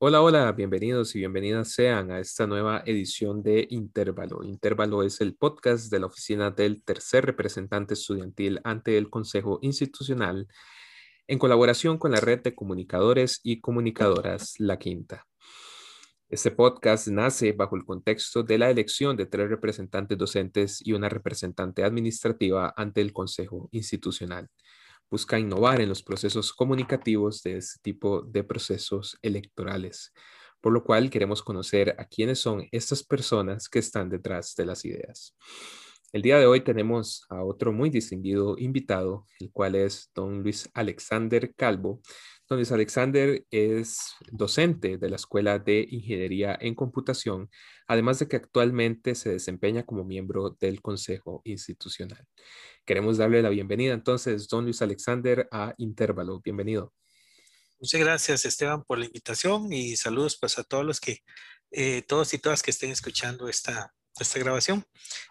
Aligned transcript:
Hola, 0.00 0.22
hola, 0.22 0.52
bienvenidos 0.52 1.16
y 1.16 1.18
bienvenidas 1.18 1.72
sean 1.72 2.12
a 2.12 2.20
esta 2.20 2.46
nueva 2.46 2.84
edición 2.86 3.42
de 3.42 3.66
Intervalo. 3.68 4.44
Intervalo 4.44 5.02
es 5.02 5.20
el 5.20 5.34
podcast 5.34 5.90
de 5.90 5.98
la 5.98 6.06
oficina 6.06 6.52
del 6.52 6.84
tercer 6.84 7.26
representante 7.26 7.94
estudiantil 7.94 8.60
ante 8.62 8.96
el 8.96 9.10
Consejo 9.10 9.58
Institucional 9.60 10.46
en 11.26 11.40
colaboración 11.40 11.98
con 11.98 12.12
la 12.12 12.20
red 12.20 12.40
de 12.42 12.54
comunicadores 12.54 13.40
y 13.42 13.60
comunicadoras 13.60 14.54
La 14.58 14.78
Quinta. 14.78 15.26
Este 16.28 16.52
podcast 16.52 17.08
nace 17.08 17.50
bajo 17.50 17.74
el 17.74 17.84
contexto 17.84 18.44
de 18.44 18.56
la 18.56 18.70
elección 18.70 19.16
de 19.16 19.26
tres 19.26 19.48
representantes 19.50 20.16
docentes 20.16 20.80
y 20.80 20.92
una 20.92 21.08
representante 21.08 21.82
administrativa 21.82 22.72
ante 22.76 23.00
el 23.00 23.12
Consejo 23.12 23.68
Institucional 23.72 24.48
busca 25.10 25.38
innovar 25.38 25.80
en 25.80 25.88
los 25.88 26.02
procesos 26.02 26.52
comunicativos 26.52 27.42
de 27.42 27.56
este 27.56 27.80
tipo 27.82 28.22
de 28.22 28.44
procesos 28.44 29.18
electorales, 29.22 30.12
por 30.60 30.72
lo 30.72 30.84
cual 30.84 31.10
queremos 31.10 31.42
conocer 31.42 31.94
a 31.98 32.04
quiénes 32.04 32.40
son 32.40 32.66
estas 32.72 33.02
personas 33.02 33.68
que 33.68 33.78
están 33.78 34.10
detrás 34.10 34.54
de 34.56 34.66
las 34.66 34.84
ideas. 34.84 35.36
El 36.10 36.22
día 36.22 36.38
de 36.38 36.46
hoy 36.46 36.62
tenemos 36.62 37.26
a 37.28 37.44
otro 37.44 37.70
muy 37.70 37.90
distinguido 37.90 38.56
invitado, 38.58 39.26
el 39.40 39.52
cual 39.52 39.74
es 39.74 40.10
don 40.14 40.42
Luis 40.42 40.70
Alexander 40.72 41.52
Calvo. 41.54 42.00
Don 42.48 42.56
Luis 42.56 42.72
Alexander 42.72 43.44
es 43.50 44.14
docente 44.30 44.96
de 44.96 45.10
la 45.10 45.16
Escuela 45.16 45.58
de 45.58 45.86
Ingeniería 45.90 46.56
en 46.58 46.74
Computación, 46.74 47.50
además 47.86 48.20
de 48.20 48.26
que 48.26 48.36
actualmente 48.36 49.14
se 49.16 49.28
desempeña 49.28 49.84
como 49.84 50.02
miembro 50.02 50.56
del 50.58 50.80
Consejo 50.80 51.42
Institucional. 51.44 52.26
Queremos 52.86 53.18
darle 53.18 53.42
la 53.42 53.50
bienvenida 53.50 53.92
entonces, 53.92 54.48
don 54.48 54.64
Luis 54.64 54.80
Alexander, 54.80 55.46
a 55.52 55.74
Intervalo. 55.76 56.40
Bienvenido. 56.40 56.94
Muchas 57.80 58.00
gracias, 58.00 58.46
Esteban, 58.46 58.82
por 58.82 58.96
la 58.96 59.04
invitación 59.04 59.70
y 59.70 59.98
saludos 59.98 60.38
pues 60.40 60.58
a 60.58 60.64
todos 60.64 60.86
los 60.86 61.00
que, 61.00 61.18
eh, 61.70 62.00
todos 62.00 62.32
y 62.32 62.38
todas 62.38 62.62
que 62.62 62.70
estén 62.70 62.90
escuchando 62.90 63.50
esta, 63.50 63.92
esta 64.18 64.38
grabación 64.38 64.86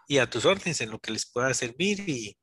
y 0.08 0.20
a 0.20 0.30
tus 0.30 0.46
órdenes 0.46 0.82
en 0.82 0.92
lo 0.92 1.00
que 1.00 1.14
les 1.14 1.26
pueda 1.26 1.52
servir 1.56 2.08
y 2.08 2.38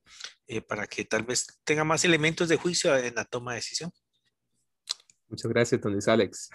eh, 0.48 0.62
para 0.62 0.88
que 0.88 1.04
tal 1.04 1.22
vez 1.22 1.46
tenga 1.62 1.84
más 1.84 2.04
elementos 2.04 2.48
de 2.48 2.56
juicio 2.56 2.96
en 2.96 3.14
la 3.14 3.24
toma 3.24 3.52
de 3.52 3.58
decisión. 3.58 3.92
Muchas 5.28 5.50
gracias, 5.50 5.80
don 5.80 5.98
Alex. 6.06 6.50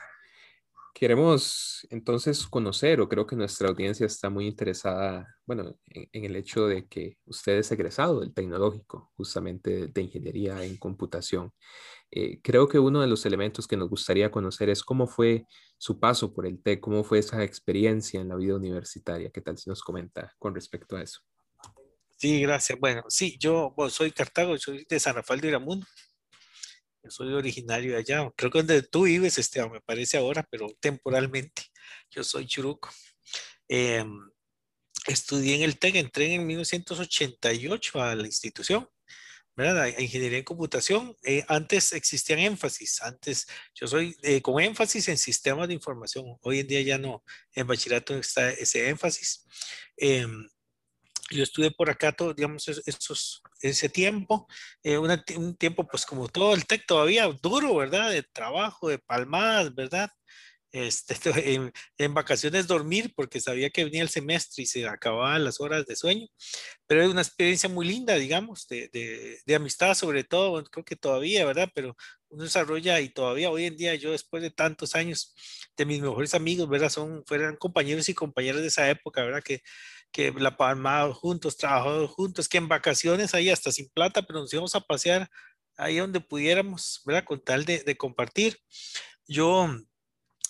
Queremos 0.93 1.87
entonces 1.91 2.45
conocer, 2.47 2.99
o 2.99 3.07
creo 3.07 3.25
que 3.25 3.35
nuestra 3.35 3.69
audiencia 3.69 4.05
está 4.05 4.29
muy 4.29 4.47
interesada, 4.47 5.27
bueno, 5.45 5.77
en, 5.85 6.25
el 6.25 6.35
hecho 6.35 6.67
de 6.67 6.87
que 6.87 7.17
usted 7.25 7.59
es 7.59 7.71
egresado 7.71 8.19
del 8.19 8.33
tecnológico, 8.33 9.11
justamente 9.15 9.87
de 9.87 10.01
ingeniería 10.01 10.63
en 10.63 10.77
computación. 10.77 11.53
Eh, 12.11 12.41
creo 12.41 12.67
que 12.67 12.79
uno 12.79 13.01
de 13.01 13.07
los 13.07 13.25
elementos 13.25 13.67
que 13.67 13.77
nos 13.77 13.89
gustaría 13.89 14.31
conocer 14.31 14.69
es 14.69 14.83
cómo 14.83 15.07
fue 15.07 15.45
su 15.77 15.99
paso 15.99 16.33
por 16.33 16.45
el 16.45 16.61
TEC, 16.61 16.81
cómo 16.81 17.03
fue 17.03 17.19
esa 17.19 17.43
experiencia 17.43 18.19
en 18.19 18.29
la 18.29 18.35
vida 18.35 18.55
universitaria. 18.55 19.29
¿Qué 19.29 19.41
tal 19.41 19.57
si 19.57 19.69
nos 19.69 19.81
comenta 19.81 20.35
con 20.39 20.55
respecto 20.55 20.97
a 20.97 21.03
eso? 21.03 21.21
Sí, 22.17 22.41
gracias. 22.41 22.77
Bueno, 22.77 23.03
sí, 23.07 23.37
yo 23.39 23.73
soy 23.89 24.11
Cartago, 24.11 24.57
soy 24.57 24.85
de 24.89 24.99
San 24.99 25.15
Rafael 25.15 25.39
de 25.39 25.47
Iramundo. 25.47 25.85
Soy 27.09 27.33
originario 27.33 27.93
de 27.93 27.97
allá. 27.99 28.31
Creo 28.35 28.51
que 28.51 28.59
donde 28.59 28.81
tú 28.83 29.03
vives, 29.03 29.37
Esteban, 29.37 29.71
me 29.71 29.81
parece 29.81 30.17
ahora, 30.17 30.47
pero 30.49 30.67
temporalmente. 30.79 31.63
Yo 32.11 32.23
soy 32.23 32.45
churuco. 32.47 32.89
Em, 33.67 34.29
estudié 35.07 35.55
en 35.55 35.63
el 35.63 35.77
TEC, 35.79 35.95
entré 35.95 36.33
en 36.33 36.45
1988 36.47 38.01
a 38.01 38.15
la 38.15 38.25
institución, 38.25 38.89
¿verdad? 39.55 39.87
Ingeniería 39.97 40.39
en 40.39 40.43
computación. 40.43 41.15
Eh, 41.23 41.43
antes 41.47 41.93
existían 41.93 42.39
énfasis. 42.39 43.01
Antes, 43.01 43.47
yo 43.75 43.87
soy 43.87 44.15
eh, 44.23 44.41
con 44.41 44.61
énfasis 44.61 45.07
en 45.09 45.17
sistemas 45.17 45.67
de 45.67 45.73
información. 45.75 46.37
Hoy 46.41 46.59
en 46.59 46.67
día 46.67 46.81
ya 46.81 46.97
no. 46.97 47.23
En 47.53 47.67
bachillerato 47.67 48.17
está 48.17 48.49
ese 48.51 48.89
énfasis. 48.89 49.45
Em, 49.97 50.49
yo 51.31 51.43
estuve 51.43 51.71
por 51.71 51.89
acá, 51.89 52.11
todo, 52.11 52.33
digamos, 52.33 52.67
esos, 52.67 53.41
ese 53.61 53.89
tiempo, 53.89 54.47
eh, 54.83 54.97
un 54.97 55.55
tiempo 55.57 55.87
pues 55.87 56.05
como 56.05 56.27
todo 56.27 56.53
el 56.55 56.65
TEC 56.65 56.85
todavía 56.87 57.27
duro, 57.41 57.75
¿verdad? 57.75 58.11
De 58.11 58.23
trabajo, 58.23 58.89
de 58.89 58.99
palmadas, 58.99 59.73
¿verdad? 59.75 60.09
Este, 60.71 61.15
en, 61.97 62.13
vacaciones 62.13 62.67
dormir 62.67 63.11
porque 63.15 63.41
sabía 63.41 63.71
que 63.71 63.85
venía 63.85 64.03
el 64.03 64.09
semestre 64.09 64.63
y 64.63 64.65
se 64.67 64.87
acababan 64.87 65.43
las 65.43 65.59
horas 65.59 65.85
de 65.85 65.95
sueño, 65.95 66.27
pero 66.87 67.01
es 67.03 67.09
una 67.09 67.21
experiencia 67.21 67.69
muy 67.69 67.87
linda, 67.87 68.15
digamos, 68.15 68.67
de, 68.67 68.89
de, 68.93 69.39
de, 69.45 69.55
amistad 69.55 69.95
sobre 69.95 70.23
todo, 70.23 70.63
creo 70.65 70.85
que 70.85 70.95
todavía, 70.95 71.45
¿verdad? 71.45 71.69
Pero 71.73 71.95
uno 72.29 72.43
desarrolla 72.43 72.99
y 73.01 73.09
todavía 73.09 73.49
hoy 73.49 73.65
en 73.65 73.77
día 73.77 73.95
yo 73.95 74.11
después 74.11 74.43
de 74.43 74.51
tantos 74.51 74.95
años 74.95 75.33
de 75.75 75.85
mis 75.85 76.01
mejores 76.01 76.35
amigos, 76.35 76.69
¿verdad? 76.69 76.89
Son, 76.89 77.23
fueran 77.25 77.55
compañeros 77.57 78.07
y 78.09 78.13
compañeras 78.13 78.61
de 78.61 78.67
esa 78.67 78.89
época, 78.89 79.23
¿verdad? 79.23 79.41
Que 79.43 79.61
que 80.11 80.31
la 80.31 80.57
palmamos 80.57 81.17
juntos, 81.17 81.57
trabajamos 81.57 82.11
juntos, 82.11 82.47
que 82.47 82.57
en 82.57 82.67
vacaciones 82.67 83.33
ahí 83.33 83.49
hasta 83.49 83.71
sin 83.71 83.89
plata, 83.89 84.21
pero 84.21 84.39
nos 84.39 84.53
íbamos 84.53 84.75
a 84.75 84.81
pasear 84.81 85.29
ahí 85.77 85.97
donde 85.97 86.19
pudiéramos, 86.19 87.01
¿verdad? 87.05 87.23
Con 87.25 87.43
tal 87.43 87.65
de, 87.65 87.83
de 87.83 87.97
compartir. 87.97 88.59
Yo, 89.27 89.67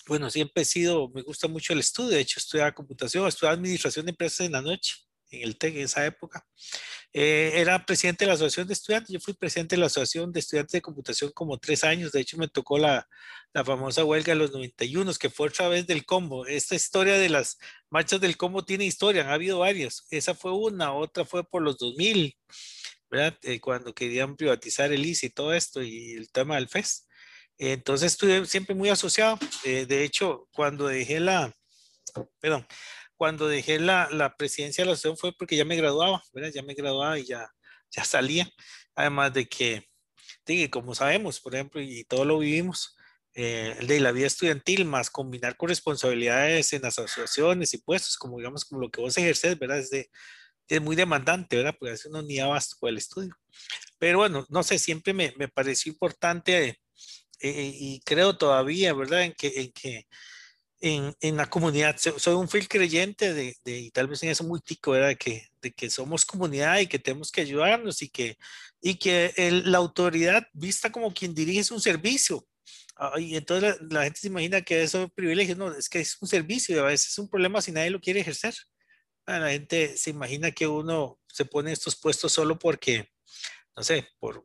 bueno, 0.08 0.30
siempre 0.30 0.64
he 0.64 0.66
sido, 0.66 1.10
me 1.10 1.22
gusta 1.22 1.48
mucho 1.48 1.74
el 1.74 1.80
estudio, 1.80 2.12
de 2.12 2.22
hecho 2.22 2.40
estudiaba 2.40 2.74
computación, 2.74 3.28
estudiaba 3.28 3.56
administración 3.56 4.06
de 4.06 4.12
empresas 4.12 4.46
en 4.46 4.54
la 4.54 4.62
noche 4.62 4.96
en 5.32 5.44
el 5.44 5.58
TEC 5.58 5.76
en 5.76 5.82
esa 5.84 6.06
época. 6.06 6.46
Eh, 7.22 7.60
era 7.60 7.86
presidente 7.86 8.24
de 8.24 8.30
la 8.30 8.36
Asociación 8.36 8.66
de 8.66 8.74
Estudiantes, 8.74 9.12
yo 9.12 9.20
fui 9.20 9.34
presidente 9.34 9.76
de 9.76 9.82
la 9.82 9.88
Asociación 9.88 10.32
de 10.32 10.40
Estudiantes 10.40 10.72
de 10.72 10.82
Computación 10.82 11.32
como 11.34 11.58
tres 11.58 11.84
años, 11.84 12.14
de 12.14 12.22
hecho 12.22 12.38
me 12.38 12.48
tocó 12.48 12.78
la, 12.78 13.10
la 13.52 13.66
famosa 13.66 14.06
huelga 14.06 14.32
de 14.32 14.40
los 14.40 14.54
91, 14.54 15.14
que 15.16 15.30
fue 15.30 15.50
otra 15.50 15.68
vez 15.68 15.86
del 15.86 16.06
combo. 16.06 16.48
Esta 16.48 16.76
historia 16.76 17.16
de 17.16 17.28
las 17.28 17.58
marchas 17.90 18.22
del 18.22 18.38
combo 18.38 18.64
tiene 18.64 18.86
historia, 18.86 19.30
ha 19.30 19.34
habido 19.34 19.60
varias. 19.60 20.08
Esa 20.12 20.34
fue 20.34 20.54
una, 20.54 20.94
otra 20.94 21.26
fue 21.26 21.44
por 21.44 21.62
los 21.62 21.78
2000, 21.78 22.38
¿verdad? 23.12 23.38
Eh, 23.42 23.60
cuando 23.60 23.94
querían 23.94 24.38
privatizar 24.38 24.94
el 24.94 25.06
ICE 25.06 25.26
y 25.26 25.30
todo 25.32 25.54
esto 25.54 25.84
y 25.84 26.14
el 26.14 26.32
tema 26.32 26.56
del 26.56 26.70
FES. 26.70 27.06
Entonces 27.58 28.14
estuve 28.14 28.46
siempre 28.46 28.76
muy 28.76 28.88
asociado. 28.88 29.38
Eh, 29.66 29.86
de 29.86 30.06
hecho, 30.06 30.48
cuando 30.54 30.88
dejé 30.88 31.20
la, 31.20 31.54
perdón, 32.40 32.66
cuando 33.20 33.50
dejé 33.50 33.80
la, 33.80 34.08
la, 34.14 34.38
presidencia 34.38 34.82
de 34.82 34.86
la 34.86 34.94
asociación 34.94 35.18
fue 35.18 35.34
porque 35.34 35.58
ya 35.58 35.66
me 35.66 35.76
graduaba, 35.76 36.24
¿verdad? 36.34 36.52
Ya 36.56 36.64
me 36.64 36.74
graduaba 36.74 37.20
y 37.20 37.26
ya, 37.26 37.52
ya 37.92 38.06
salía. 38.06 38.50
Además 38.96 39.34
de 39.34 39.46
que, 39.46 39.90
de 40.46 40.70
como 40.70 40.96
sabemos, 40.96 41.42
por 41.42 41.54
ejemplo, 41.54 41.82
y 41.82 42.06
todo 42.06 42.24
lo 42.24 42.40
vivimos, 42.40 42.96
eh, 43.34 43.76
de 43.82 44.00
la 44.00 44.14
vida 44.14 44.28
estudiantil 44.28 44.86
más 44.86 45.10
combinar 45.10 45.58
con 45.58 45.68
responsabilidades 45.68 46.72
en 46.72 46.82
las 46.82 46.98
asociaciones 46.98 47.74
y 47.74 47.80
puestos, 47.80 48.16
como 48.16 48.38
digamos, 48.38 48.64
como 48.64 48.80
lo 48.80 48.90
que 48.90 49.02
vos 49.02 49.18
ejerces, 49.18 49.60
¿verdad? 49.60 49.80
Es, 49.80 49.90
de, 49.90 50.10
es 50.70 50.82
muy 50.82 50.96
demandante, 50.96 51.58
¿verdad? 51.58 51.76
Porque 51.78 51.92
veces 51.92 52.06
uno 52.06 52.22
ni 52.22 52.40
abasto 52.40 52.78
con 52.80 52.88
el 52.88 53.00
estudio. 53.00 53.36
Pero 53.98 54.20
bueno, 54.20 54.46
no 54.48 54.64
sé, 54.64 54.80
siempre 54.80 55.12
me, 55.12 55.34
me 55.38 55.50
pareció 55.50 55.92
importante 55.92 56.80
eh, 57.42 57.74
y 57.76 58.00
creo 58.06 58.38
todavía, 58.38 58.94
¿verdad? 58.94 59.24
En 59.24 59.34
que, 59.34 59.48
en 59.60 59.74
que 59.74 60.08
en, 60.82 61.16
en, 61.22 61.38
la 61.38 61.50
comunidad. 61.50 61.96
Soy 61.98 62.36
un 62.36 62.48
fiel 62.48 62.68
creyente 62.68 63.34
de, 63.34 63.56
de, 63.64 63.80
y 63.80 63.92
tal 63.92 64.08
vez 64.08 64.24
en 64.24 64.30
eso 64.30 64.44
muy 64.44 64.62
tico, 64.62 64.92
¿verdad? 64.92 65.10
De 65.10 65.18
que, 65.18 65.48
de 65.62 65.72
que 65.72 65.90
somos 65.90 66.26
comunidad 66.26 66.80
y 66.80 66.88
que 66.88 67.00
tenemos 67.00 67.32
que 67.32 67.42
ayudarnos 67.42 68.02
y 68.02 68.10
que, 68.10 68.38
y 68.82 68.96
que 68.96 69.34
el, 69.36 69.72
la 69.72 69.80
autoridad 69.80 70.48
vista 70.54 70.92
como 70.92 71.14
quien 71.14 71.34
dirige 71.34 71.74
un 71.74 71.82
servicio. 71.82 72.48
y 73.18 73.36
entonces 73.36 73.78
la, 73.90 74.04
gente 74.04 74.20
se 74.20 74.28
imagina 74.28 74.62
que 74.62 74.84
eso 74.84 75.04
es 75.04 75.12
privilegio. 75.12 75.56
No, 75.56 75.74
es 75.74 75.90
que 75.90 76.00
es 76.00 76.18
un 76.22 76.28
servicio 76.28 76.76
y 76.76 76.80
a 76.80 76.84
veces 76.84 77.10
es 77.12 77.20
un 77.20 77.30
problema 77.30 77.62
si 77.62 77.72
nadie 77.72 77.90
lo 77.90 78.00
quiere 78.02 78.22
ejercer. 78.22 78.56
La 79.26 79.52
gente 79.52 79.96
se 79.98 80.10
imagina 80.10 80.52
que 80.52 80.68
uno 80.68 81.20
se 81.28 81.46
pone 81.46 81.72
estos 81.72 81.96
puestos 81.96 82.34
solo 82.34 82.58
porque, 82.58 83.10
no 83.76 83.84
sé, 83.84 84.08
por, 84.20 84.44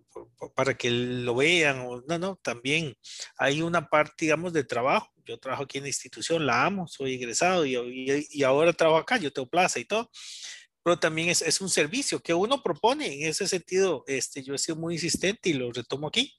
para 0.54 0.74
que 0.74 0.90
lo 0.90 1.36
vean 1.36 1.80
o 1.86 2.02
no, 2.06 2.18
no, 2.18 2.36
también 2.42 2.94
hay 3.38 3.62
una 3.62 3.88
parte, 3.88 4.26
digamos, 4.26 4.52
de 4.52 4.64
trabajo 4.64 5.13
yo 5.24 5.38
trabajo 5.38 5.64
aquí 5.64 5.78
en 5.78 5.84
la 5.84 5.88
institución, 5.88 6.46
la 6.46 6.64
amo, 6.64 6.86
soy 6.86 7.14
egresado 7.14 7.64
y, 7.64 7.76
y, 8.30 8.42
ahora 8.42 8.72
trabajo 8.72 8.98
acá, 8.98 9.16
yo 9.18 9.32
tengo 9.32 9.48
plaza 9.48 9.78
y 9.78 9.84
todo, 9.84 10.10
pero 10.82 10.98
también 10.98 11.30
es, 11.30 11.42
es, 11.42 11.60
un 11.60 11.70
servicio 11.70 12.20
que 12.20 12.34
uno 12.34 12.62
propone. 12.62 13.22
En 13.22 13.28
ese 13.28 13.48
sentido, 13.48 14.04
este, 14.06 14.42
yo 14.42 14.54
he 14.54 14.58
sido 14.58 14.76
muy 14.76 14.94
insistente 14.94 15.48
y 15.48 15.54
lo 15.54 15.72
retomo 15.72 16.08
aquí, 16.08 16.36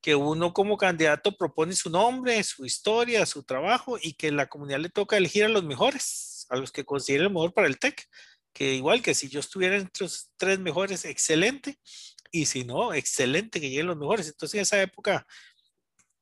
que 0.00 0.14
uno 0.14 0.52
como 0.52 0.76
candidato 0.76 1.36
propone 1.36 1.74
su 1.74 1.90
nombre, 1.90 2.42
su 2.44 2.64
historia, 2.64 3.26
su 3.26 3.42
trabajo 3.42 3.98
y 4.00 4.14
que 4.14 4.32
la 4.32 4.48
comunidad 4.48 4.80
le 4.80 4.90
toca 4.90 5.16
elegir 5.16 5.44
a 5.44 5.48
los 5.48 5.64
mejores, 5.64 6.46
a 6.50 6.56
los 6.56 6.72
que 6.72 6.84
consideren 6.84 7.26
el 7.26 7.32
mejor 7.32 7.52
para 7.52 7.66
el 7.68 7.78
TEC. 7.78 8.08
Que 8.52 8.74
igual 8.74 9.02
que 9.02 9.14
si 9.14 9.28
yo 9.28 9.40
estuviera 9.40 9.76
entre 9.76 10.04
los 10.04 10.30
tres 10.36 10.58
mejores, 10.60 11.04
excelente. 11.04 11.78
Y 12.30 12.46
si 12.46 12.64
no, 12.64 12.94
excelente 12.94 13.60
que 13.60 13.70
lleguen 13.70 13.86
los 13.86 13.96
mejores. 13.96 14.28
Entonces 14.28 14.54
en 14.54 14.60
esa 14.60 14.82
época 14.82 15.26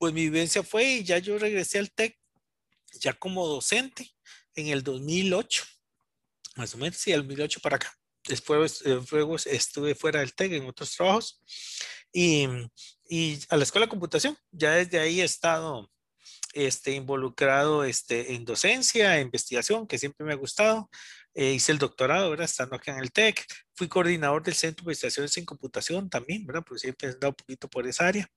pues 0.03 0.13
mi 0.13 0.23
vivencia 0.23 0.65
fue 0.65 0.83
y 0.85 1.05
ya 1.05 1.19
yo 1.19 1.39
regresé 1.39 1.79
al 1.79 1.93
TEC 1.93 2.19
ya 2.99 3.13
como 3.13 3.47
docente 3.47 4.11
en 4.57 4.67
el 4.67 4.83
2008, 4.83 5.65
más 6.57 6.75
o 6.75 6.79
menos, 6.79 6.97
sí, 6.97 7.13
el 7.13 7.21
2008 7.21 7.61
para 7.61 7.77
acá. 7.77 7.97
Después 8.27 8.83
luego 9.13 9.37
estuve 9.37 9.95
fuera 9.95 10.19
del 10.19 10.35
TEC 10.35 10.55
en 10.55 10.67
otros 10.67 10.97
trabajos 10.97 11.41
y, 12.13 12.49
y, 13.09 13.39
a 13.49 13.57
la 13.57 13.63
escuela 13.63 13.87
de 13.87 13.91
computación. 13.91 14.37
Ya 14.51 14.73
desde 14.73 14.99
ahí 14.99 15.21
he 15.21 15.25
estado 15.25 15.89
este, 16.53 16.91
involucrado 16.91 17.85
este, 17.85 18.35
en 18.35 18.45
docencia, 18.45 19.21
investigación, 19.21 19.87
que 19.87 20.01
siempre 20.01 20.27
me 20.27 20.33
ha 20.33 20.37
gustado. 20.37 20.91
Eh, 21.33 21.53
hice 21.53 21.71
el 21.71 21.79
doctorado, 21.79 22.29
¿verdad? 22.29 22.47
Estando 22.47 22.75
acá 22.75 22.91
en 22.91 22.99
el 22.99 23.13
TEC. 23.13 23.47
Fui 23.83 23.89
coordinador 23.89 24.45
del 24.45 24.55
Centro 24.55 24.85
de 24.85 24.91
Investigaciones 24.93 25.37
en 25.39 25.45
Computación 25.45 26.09
también, 26.09 26.47
¿verdad? 26.47 26.63
Pues 26.65 26.83
siempre 26.83 27.09
he 27.09 27.11
andado 27.11 27.31
un 27.31 27.35
poquito 27.35 27.69
por 27.69 27.85
esa 27.85 28.07
área. 28.07 28.31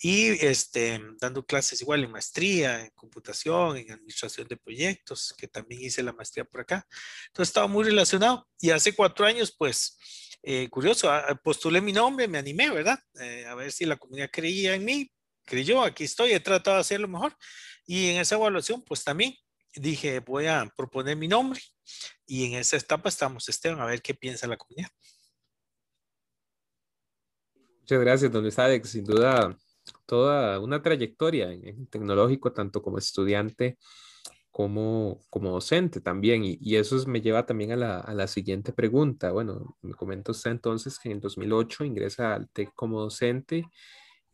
Y 0.00 0.30
este, 0.44 1.00
dando 1.20 1.46
clases 1.46 1.80
igual 1.80 2.02
en 2.02 2.10
maestría, 2.10 2.80
en 2.80 2.90
computación, 2.96 3.76
en 3.76 3.92
administración 3.92 4.48
de 4.48 4.56
proyectos, 4.56 5.32
que 5.38 5.46
también 5.46 5.82
hice 5.82 6.02
la 6.02 6.12
maestría 6.12 6.44
por 6.44 6.62
acá. 6.62 6.84
Entonces 7.28 7.50
estaba 7.50 7.68
muy 7.68 7.84
relacionado. 7.84 8.48
Y 8.58 8.70
hace 8.70 8.92
cuatro 8.92 9.24
años, 9.24 9.54
pues, 9.56 9.96
eh, 10.42 10.68
curioso, 10.68 11.08
ah, 11.08 11.38
postulé 11.40 11.80
mi 11.80 11.92
nombre, 11.92 12.26
me 12.26 12.38
animé, 12.38 12.68
¿verdad? 12.70 12.98
Eh, 13.20 13.46
a 13.46 13.54
ver 13.54 13.70
si 13.70 13.84
la 13.84 13.96
comunidad 13.96 14.30
creía 14.32 14.74
en 14.74 14.84
mí. 14.84 15.08
Creyó, 15.44 15.84
aquí 15.84 16.02
estoy, 16.02 16.32
he 16.32 16.40
tratado 16.40 16.78
de 16.78 16.80
hacerlo 16.80 17.06
mejor. 17.06 17.36
Y 17.86 18.08
en 18.08 18.20
esa 18.22 18.34
evaluación, 18.34 18.82
pues 18.82 19.04
también 19.04 19.36
dije, 19.74 20.20
voy 20.20 20.46
a 20.46 20.70
proponer 20.76 21.16
mi 21.16 21.28
nombre 21.28 21.60
y 22.26 22.46
en 22.46 22.54
esa 22.58 22.76
etapa 22.76 23.08
estamos, 23.08 23.48
Esteban, 23.48 23.80
a 23.80 23.86
ver 23.86 24.02
qué 24.02 24.14
piensa 24.14 24.46
la 24.46 24.56
comunidad. 24.56 24.90
Muchas 27.80 28.00
gracias, 28.00 28.32
don 28.32 28.48
Alex. 28.56 28.88
Sin 28.90 29.04
duda, 29.04 29.56
toda 30.06 30.60
una 30.60 30.80
trayectoria 30.80 31.52
en, 31.52 31.86
tecnológico, 31.88 32.52
tanto 32.52 32.82
como 32.82 32.98
estudiante 32.98 33.78
como, 34.50 35.20
como 35.28 35.50
docente 35.50 36.00
también. 36.00 36.42
Y, 36.44 36.76
eso 36.76 37.04
me 37.08 37.20
lleva 37.20 37.46
también 37.46 37.72
a 37.72 37.76
la, 37.76 37.98
a 37.98 38.14
la, 38.14 38.28
siguiente 38.28 38.72
pregunta. 38.72 39.32
Bueno, 39.32 39.76
me 39.82 39.94
comenta 39.94 40.32
usted 40.32 40.52
entonces 40.52 40.98
que 40.98 41.08
en 41.08 41.16
el 41.16 41.20
2008 41.20 41.84
ingresa 41.84 42.34
al 42.34 42.48
TEC 42.50 42.72
como 42.74 43.00
docente. 43.00 43.66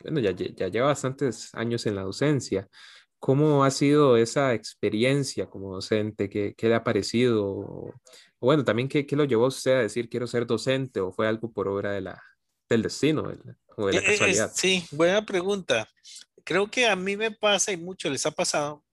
Bueno, 0.02 0.20
ya, 0.20 0.32
ya 0.32 0.68
lleva 0.68 0.88
bastantes 0.88 1.54
años 1.54 1.86
en 1.86 1.94
la 1.94 2.02
docencia. 2.02 2.68
¿Cómo 3.26 3.64
ha 3.64 3.72
sido 3.72 4.16
esa 4.16 4.54
experiencia 4.54 5.50
como 5.50 5.74
docente? 5.74 6.30
¿Qué, 6.30 6.54
qué 6.56 6.68
le 6.68 6.76
ha 6.76 6.84
parecido? 6.84 7.44
O, 7.44 7.94
bueno, 8.38 8.62
también, 8.62 8.88
¿qué, 8.88 9.04
¿qué, 9.04 9.16
lo 9.16 9.24
llevó 9.24 9.46
a 9.46 9.48
usted 9.48 9.72
a 9.72 9.80
decir 9.80 10.08
quiero 10.08 10.28
ser 10.28 10.46
docente 10.46 11.00
o 11.00 11.10
fue 11.10 11.26
algo 11.26 11.50
por 11.50 11.66
obra 11.66 11.90
de 11.90 12.02
la, 12.02 12.22
del 12.68 12.82
destino 12.82 13.24
o 13.76 13.86
de 13.88 13.94
la 13.94 13.98
eh, 13.98 14.04
eh, 14.04 14.10
casualidad? 14.12 14.52
sí, 14.54 14.84
buena 14.92 15.26
pregunta. 15.26 15.88
Creo 16.44 16.70
que 16.70 16.86
a 16.86 16.94
mí 16.94 17.16
me 17.16 17.32
pasa 17.32 17.72
y 17.72 17.76
mucho 17.76 18.08
les 18.08 18.24
ha 18.26 18.30
pasado. 18.30 18.84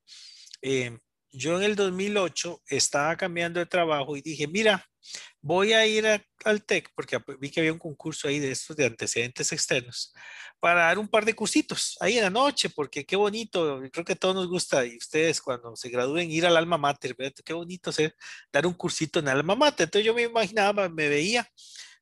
Eh, 0.63 0.97
yo 1.33 1.57
en 1.57 1.63
el 1.63 1.75
2008 1.75 2.61
estaba 2.67 3.17
cambiando 3.17 3.59
de 3.59 3.65
trabajo 3.65 4.15
y 4.15 4.21
dije, 4.21 4.47
mira, 4.47 4.85
voy 5.41 5.73
a 5.73 5.85
ir 5.85 6.05
al 6.45 6.63
TEC 6.63 6.89
porque 6.95 7.19
vi 7.39 7.49
que 7.49 7.59
había 7.59 7.73
un 7.73 7.79
concurso 7.79 8.27
ahí 8.27 8.39
de 8.39 8.51
estos 8.51 8.77
de 8.77 8.85
antecedentes 8.85 9.51
externos 9.51 10.13
para 10.59 10.83
dar 10.85 10.99
un 10.99 11.07
par 11.07 11.25
de 11.25 11.33
cursitos 11.33 11.97
ahí 11.99 12.17
en 12.17 12.23
la 12.23 12.29
noche, 12.29 12.69
porque 12.69 13.05
qué 13.05 13.15
bonito, 13.15 13.81
creo 13.91 14.05
que 14.05 14.13
a 14.13 14.15
todos 14.15 14.35
nos 14.35 14.47
gusta 14.47 14.85
y 14.85 14.95
ustedes 14.95 15.41
cuando 15.41 15.75
se 15.75 15.89
gradúen 15.89 16.31
ir 16.31 16.45
al 16.45 16.55
alma 16.55 16.77
mater, 16.77 17.15
qué 17.43 17.53
bonito 17.53 17.91
ser, 17.91 18.15
dar 18.51 18.65
un 18.65 18.73
cursito 18.73 19.19
en 19.19 19.27
el 19.27 19.37
alma 19.39 19.55
mater. 19.55 19.85
Entonces 19.85 20.05
yo 20.05 20.13
me 20.13 20.23
imaginaba, 20.23 20.87
me 20.87 21.09
veía 21.09 21.49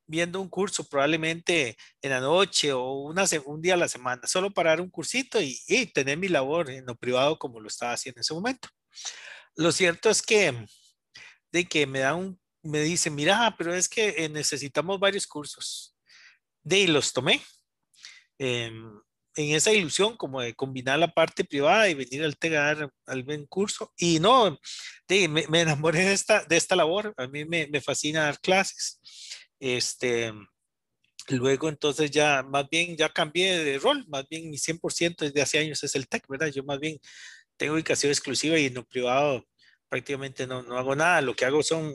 viendo 0.05 0.41
un 0.41 0.49
curso 0.49 0.83
probablemente 0.87 1.77
en 2.01 2.11
la 2.11 2.19
noche 2.19 2.73
o 2.73 2.93
una, 3.03 3.25
un 3.45 3.61
día 3.61 3.75
a 3.75 3.77
la 3.77 3.87
semana, 3.87 4.27
solo 4.27 4.51
para 4.51 4.71
dar 4.71 4.81
un 4.81 4.89
cursito 4.89 5.41
y, 5.41 5.57
y 5.67 5.87
tener 5.87 6.17
mi 6.17 6.27
labor 6.27 6.69
en 6.69 6.85
lo 6.85 6.95
privado 6.95 7.39
como 7.39 7.59
lo 7.59 7.67
estaba 7.67 7.93
haciendo 7.93 8.19
en 8.19 8.21
ese 8.21 8.33
momento. 8.33 8.69
Lo 9.55 9.71
cierto 9.71 10.09
es 10.09 10.21
que 10.21 10.65
de 11.51 11.65
que 11.65 11.85
me 11.85 11.99
da 11.99 12.15
un 12.15 12.41
me 12.63 12.81
dice, 12.81 13.09
mira, 13.09 13.55
pero 13.57 13.73
es 13.73 13.89
que 13.89 14.09
eh, 14.17 14.29
necesitamos 14.29 14.99
varios 14.99 15.27
cursos. 15.27 15.95
De 16.63 16.77
ahí 16.77 16.87
los 16.87 17.13
tomé. 17.13 17.41
Em, 18.37 18.99
en 19.35 19.55
esa 19.55 19.71
ilusión 19.71 20.17
como 20.17 20.41
de 20.41 20.53
combinar 20.53 20.99
la 20.99 21.13
parte 21.13 21.45
privada 21.45 21.87
y 21.89 21.93
venir 21.93 22.23
al 22.23 22.37
TEGAR 22.37 22.91
al 23.05 23.23
buen 23.23 23.45
curso. 23.47 23.93
Y 23.97 24.19
no, 24.19 24.59
de, 25.07 25.27
me, 25.27 25.47
me, 25.47 25.61
enamoré 25.61 26.05
de 26.05 26.13
esta, 26.13 26.43
de 26.43 26.57
esta 26.57 26.75
labor. 26.75 27.13
A 27.17 27.27
mí 27.27 27.45
me, 27.45 27.67
me, 27.67 27.81
fascina 27.81 28.23
dar 28.23 28.39
clases. 28.39 28.99
Este, 29.59 30.33
luego 31.29 31.69
entonces 31.69 32.11
ya, 32.11 32.43
más 32.43 32.67
bien 32.69 32.97
ya 32.97 33.09
cambié 33.09 33.63
de 33.63 33.79
rol, 33.79 34.05
más 34.07 34.27
bien 34.27 34.49
mi 34.49 34.57
100% 34.57 35.25
desde 35.25 35.41
hace 35.41 35.59
años 35.59 35.83
es 35.83 35.95
el 35.95 36.07
TEC, 36.07 36.27
¿verdad? 36.27 36.47
Yo 36.47 36.63
más 36.63 36.79
bien 36.79 36.99
tengo 37.61 37.75
ubicación 37.75 38.11
exclusiva 38.11 38.57
y 38.57 38.65
en 38.65 38.73
lo 38.73 38.83
privado 38.83 39.45
prácticamente 39.87 40.47
no, 40.47 40.63
no 40.63 40.79
hago 40.79 40.95
nada. 40.95 41.21
Lo 41.21 41.35
que 41.35 41.45
hago 41.45 41.61
son 41.61 41.93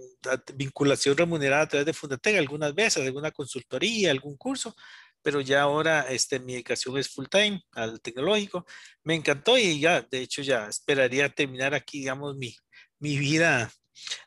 vinculación 0.55 1.17
remunerada 1.17 1.63
a 1.63 1.69
través 1.69 1.87
de 1.87 1.93
Fundatec 1.93 2.37
algunas 2.37 2.73
veces, 2.73 3.05
alguna 3.05 3.33
consultoría, 3.33 4.13
algún 4.13 4.37
curso, 4.37 4.77
pero 5.23 5.41
ya 5.41 5.63
ahora 5.63 6.03
este, 6.09 6.39
mi 6.39 6.53
dedicación 6.53 6.97
es 6.99 7.09
full 7.09 7.27
time 7.29 7.61
al 7.73 8.01
tecnológico. 8.01 8.65
Me 9.03 9.17
encantó 9.17 9.59
y 9.59 9.81
ya, 9.81 10.03
de 10.03 10.21
hecho, 10.21 10.41
ya 10.41 10.69
esperaría 10.69 11.29
terminar 11.31 11.75
aquí, 11.75 11.99
digamos, 11.99 12.37
mi, 12.37 12.55
mi 13.01 13.19
vida 13.19 13.73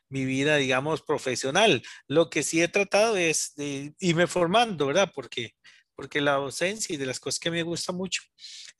mi 0.08 0.24
vida, 0.24 0.56
digamos, 0.56 1.00
profesional. 1.00 1.80
Lo 2.08 2.28
que 2.28 2.42
sí 2.42 2.60
he 2.60 2.66
tratado 2.68 3.16
es 3.16 3.54
de 3.54 3.94
irme 4.00 4.26
formando, 4.26 4.86
¿verdad? 4.86 5.10
Porque 5.14 5.54
porque 6.00 6.22
la 6.22 6.32
docencia 6.32 6.94
y 6.94 6.96
de 6.96 7.04
las 7.04 7.20
cosas 7.20 7.38
que 7.38 7.50
me 7.50 7.62
gusta 7.62 7.92
mucho 7.92 8.22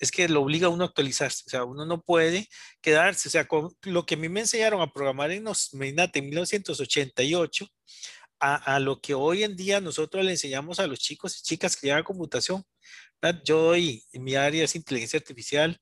es 0.00 0.10
que 0.10 0.28
lo 0.28 0.42
obliga 0.42 0.66
a 0.66 0.70
uno 0.70 0.84
a 0.84 0.86
actualizarse, 0.88 1.44
o 1.46 1.50
sea, 1.50 1.64
uno 1.64 1.84
no 1.86 2.02
puede 2.02 2.48
quedarse, 2.80 3.28
o 3.28 3.30
sea, 3.30 3.46
con 3.46 3.76
lo 3.82 4.06
que 4.06 4.14
a 4.14 4.18
mí 4.18 4.28
me 4.28 4.40
enseñaron 4.40 4.80
a 4.80 4.92
programar 4.92 5.30
en, 5.30 5.44
los, 5.44 5.72
en 5.74 5.80
1988 5.80 7.68
a, 8.40 8.54
a, 8.76 8.80
lo 8.80 9.00
que 9.00 9.14
hoy 9.14 9.44
en 9.44 9.56
día 9.56 9.80
nosotros 9.80 10.24
le 10.24 10.32
enseñamos 10.32 10.80
a 10.80 10.86
los 10.86 10.98
chicos 10.98 11.38
y 11.38 11.42
chicas 11.42 11.76
que 11.76 11.88
llevan 11.88 12.02
computación. 12.04 12.64
Yo 13.44 13.62
doy, 13.62 14.04
mi 14.14 14.34
área 14.34 14.64
es 14.64 14.74
inteligencia 14.74 15.18
artificial, 15.18 15.78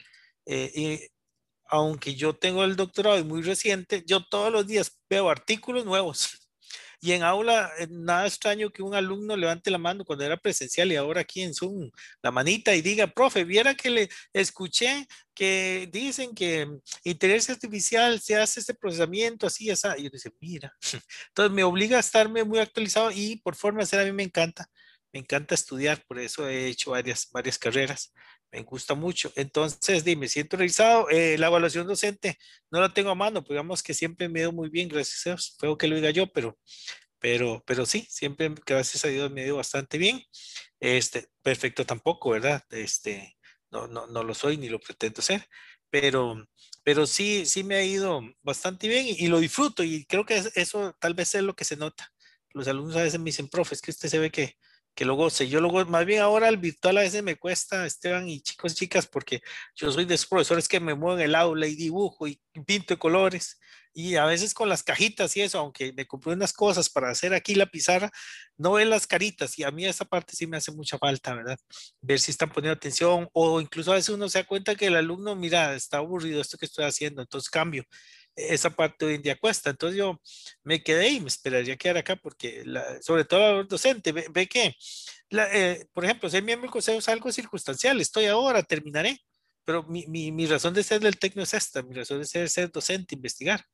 eh, 0.47 0.73
y 0.75 1.01
aunque 1.67 2.15
yo 2.15 2.35
tengo 2.35 2.65
el 2.65 2.77
doctorado 2.77 3.19
y 3.19 3.25
muy 3.25 3.43
reciente, 3.43 4.03
yo 4.07 4.25
todos 4.27 4.53
los 4.53 4.67
días 4.67 4.99
veo 5.09 5.31
artículos 5.31 5.85
nuevos 5.85 6.38
y 7.01 7.13
en 7.13 7.23
aula, 7.23 7.71
eh, 7.79 7.87
nada 7.91 8.27
extraño 8.27 8.71
que 8.71 8.83
un 8.83 8.95
alumno 8.95 9.37
levante 9.37 9.71
la 9.71 9.79
mano 9.79 10.05
cuando 10.05 10.25
era 10.25 10.37
presencial 10.37 10.91
y 10.91 10.97
ahora 10.97 11.21
aquí 11.21 11.43
en 11.43 11.55
Zoom, 11.55 11.91
la 12.23 12.31
manita 12.31 12.75
y 12.75 12.83
diga, 12.83 13.07
profe, 13.07 13.45
viera 13.45 13.75
que 13.75 13.91
le 13.91 14.09
escuché 14.33 15.07
que 15.35 15.89
dicen 15.93 16.35
que 16.35 16.67
inteligencia 17.05 17.55
artificial 17.55 18.21
se 18.21 18.37
hace 18.37 18.61
este 18.61 18.75
procesamiento 18.75 19.47
así, 19.47 19.71
así. 19.71 19.87
Y 19.99 20.05
yo 20.05 20.11
dice, 20.11 20.33
mira, 20.41 20.73
entonces 21.29 21.55
me 21.55 21.65
obliga 21.65 21.99
a 21.99 22.01
estarme 22.01 22.43
muy 22.45 22.59
actualizado 22.59 23.11
y 23.13 23.37
por 23.37 23.55
forma 23.55 23.81
de 23.81 23.87
ser 23.87 24.01
a 24.01 24.05
mí 24.05 24.13
me 24.13 24.25
encanta, 24.25 24.69
me 25.13 25.21
encanta 25.21 25.55
estudiar, 25.55 26.05
por 26.07 26.19
eso 26.19 26.49
he 26.49 26.67
hecho 26.67 26.91
varias, 26.91 27.29
varias 27.31 27.59
carreras 27.59 28.13
me 28.53 28.63
gusta 28.63 28.95
mucho. 28.95 29.33
Entonces, 29.37 30.05
dime, 30.05 30.23
me 30.23 30.29
siento 30.29 30.57
realizado. 30.57 31.09
Eh, 31.11 31.37
la 31.39 31.49
evaluación 31.49 31.87
docente 31.87 32.39
no 32.71 32.81
la 32.81 32.93
tengo 32.93 33.11
a 33.11 33.15
mano, 33.15 33.43
pues 33.43 33.51
digamos 33.51 33.83
que 33.83 33.95
siempre 33.95 34.29
me 34.29 34.41
dio 34.41 34.53
muy 34.53 34.71
bien, 34.71 34.89
gracias 34.89 35.27
a 35.27 35.31
Dios. 35.31 35.57
Que 35.79 35.89
lo 35.89 35.97
diga 35.97 36.11
yo, 36.11 36.33
pero, 36.33 36.59
pero, 37.19 37.63
pero 37.67 37.87
sí, 37.87 38.07
siempre, 38.11 38.55
gracias 38.67 39.05
a 39.05 39.09
Dios, 39.09 39.31
me 39.31 39.45
dio 39.45 39.57
bastante 39.57 39.99
bien. 39.99 40.23
Este, 40.81 41.29
perfecto 41.43 41.85
tampoco, 41.87 42.31
¿verdad? 42.31 42.65
Este, 42.71 43.37
no, 43.71 43.87
no, 43.87 44.07
no 44.07 44.23
lo 44.25 44.35
soy 44.35 44.57
ni 44.57 44.69
lo 44.69 44.81
pretendo 44.81 45.23
ser, 45.23 45.49
pero, 45.91 46.47
pero 46.85 47.07
sí, 47.07 47.47
sí 47.47 47.65
me 47.65 47.77
ha 47.77 47.85
ido 47.85 48.23
bastante 48.43 48.89
bien 48.89 49.07
y, 49.07 49.13
y 49.25 49.29
lo 49.29 49.41
disfruto 49.41 49.83
y 49.83 50.05
creo 50.07 50.25
que 50.25 50.43
eso 50.55 50.97
tal 51.01 51.15
vez 51.15 51.35
es 51.35 51.43
lo 51.43 51.55
que 51.55 51.65
se 51.65 51.77
nota. 51.77 52.13
Los 52.51 52.69
alumnos 52.69 52.97
a 52.97 53.03
veces 53.03 53.21
me 53.21 53.27
dicen, 53.27 53.49
profe, 53.49 53.75
es 53.75 53.83
que 53.83 53.91
usted 53.91 54.09
se 54.09 54.19
ve 54.19 54.31
que, 54.31 54.57
que 54.99 55.05
lo 55.05 55.15
goce. 55.15 55.47
Yo 55.47 55.61
lo 55.61 55.71
más 55.87 56.05
bien 56.05 56.23
ahora 56.23 56.49
el 56.49 56.57
virtual 56.57 56.99
a 56.99 57.03
veces 57.03 57.23
me 57.23 57.37
cuesta, 57.37 57.87
Esteban 57.87 58.29
y 58.29 58.41
chicos, 58.41 58.75
chicas, 58.75 59.07
porque 59.07 59.41
yo 59.77 59.93
soy 59.93 60.07
de 60.07 60.17
esos 60.17 60.27
profesores 60.27 60.67
que 60.67 60.81
me 60.81 60.93
muevo 60.95 61.17
en 61.17 61.23
el 61.23 61.37
aula 61.37 61.69
y 61.69 61.77
dibujo 61.77 62.27
y 62.27 62.41
pinto 62.67 62.99
colores. 62.99 63.61
Y 63.95 64.17
a 64.17 64.25
veces 64.25 64.55
con 64.55 64.69
las 64.69 64.83
cajitas 64.83 65.37
y 65.37 65.43
eso, 65.43 65.61
aunque 65.61 65.93
me 65.93 66.05
compré 66.05 66.33
unas 66.33 66.53
cosas 66.53 66.91
para 66.91 67.11
hacer 67.11 67.33
aquí 67.33 67.55
la 67.55 67.67
pizarra, 67.67 68.11
no 68.57 68.73
ven 68.73 68.91
las 68.91 69.07
caritas. 69.07 69.57
Y 69.61 69.63
a 69.63 69.71
mí 69.71 69.87
esa 69.87 70.05
parte 70.05 70.35
sí 70.35 70.49
me 70.49 70.57
hace 70.57 70.73
mucha 70.73 70.99
falta, 70.99 71.33
¿verdad? 71.33 71.59
Ver 72.01 72.19
si 72.19 72.33
están 72.33 72.51
poniendo 72.51 72.75
atención 72.75 73.29
o 73.33 73.61
incluso 73.61 73.93
a 73.93 73.95
veces 73.95 74.09
uno 74.09 74.29
se 74.29 74.41
da 74.41 74.49
cuenta 74.49 74.75
que 74.75 74.87
el 74.87 74.97
alumno, 74.97 75.37
mira, 75.37 75.77
está 75.77 75.99
aburrido 75.99 76.41
esto 76.41 76.59
que 76.59 76.67
estoy 76.67 76.87
haciendo, 76.87 77.23
entonces 77.23 77.49
cambio 77.51 77.85
esa 78.39 78.71
parte 78.71 79.05
hoy 79.07 79.15
en 79.15 79.23
día 79.23 79.37
cuesta. 79.37 79.71
Entonces 79.71 79.99
yo 79.99 80.21
me 80.63 80.83
quedé 80.83 81.09
y 81.09 81.21
me 81.21 81.29
esperaría 81.29 81.77
quedar 81.77 81.99
acá 81.99 82.17
porque, 82.17 82.65
sobre 83.01 83.25
todo 83.25 83.61
el 83.61 83.69
docente, 83.69 84.13
ve, 84.13 84.49
que, 84.49 84.75
eh, 85.31 85.87
por 85.93 86.05
ejemplo, 86.05 86.31
ser 86.31 86.43
miembro 86.43 86.67
del 86.67 86.73
consejo 86.73 86.99
es 86.99 87.09
algo 87.09 87.33
circunstancial, 87.33 88.01
estoy 88.01 88.27
ahora, 88.27 88.63
terminaré, 88.63 89.21
pero 89.65 89.83
mi, 89.85 90.07
mi, 90.07 90.33
mi 90.33 90.47
razón 90.47 90.75
de 90.75 90.83
ser 90.83 91.01
del 91.01 91.19
técnico 91.19 91.43
es 91.43 91.55
esta, 91.55 91.83
mi 91.83 91.95
razón 91.95 92.21
de 92.21 92.25
ser 92.27 92.45
es 92.45 92.53
ser 92.53 92.71
docente, 92.71 93.15
investigar. 93.15 93.65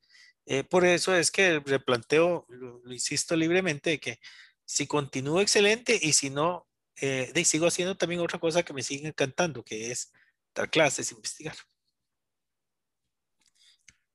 Eh, 0.47 0.65
por 0.65 0.85
eso 0.85 1.15
es 1.15 1.31
que 1.31 1.61
replanteo, 1.61 2.47
lo, 2.49 2.93
insisto 2.93 3.37
libremente, 3.37 3.91
de 3.91 4.01
que 4.01 4.19
si 4.65 4.87
continúo 4.87 5.41
excelente 5.41 5.99
y 6.01 6.13
si 6.13 6.31
no, 6.31 6.67
eh, 7.01 7.33
sigo 7.45 7.67
haciendo 7.67 7.97
también 7.97 8.21
otra 8.21 8.39
cosa 8.39 8.63
que 8.63 8.73
me 8.73 8.83
sigue 8.83 9.09
encantando, 9.09 9.65
que 9.65 9.91
es 9.91 10.13
dar 10.55 10.71
clases, 10.71 11.13
investigar. 11.13 11.57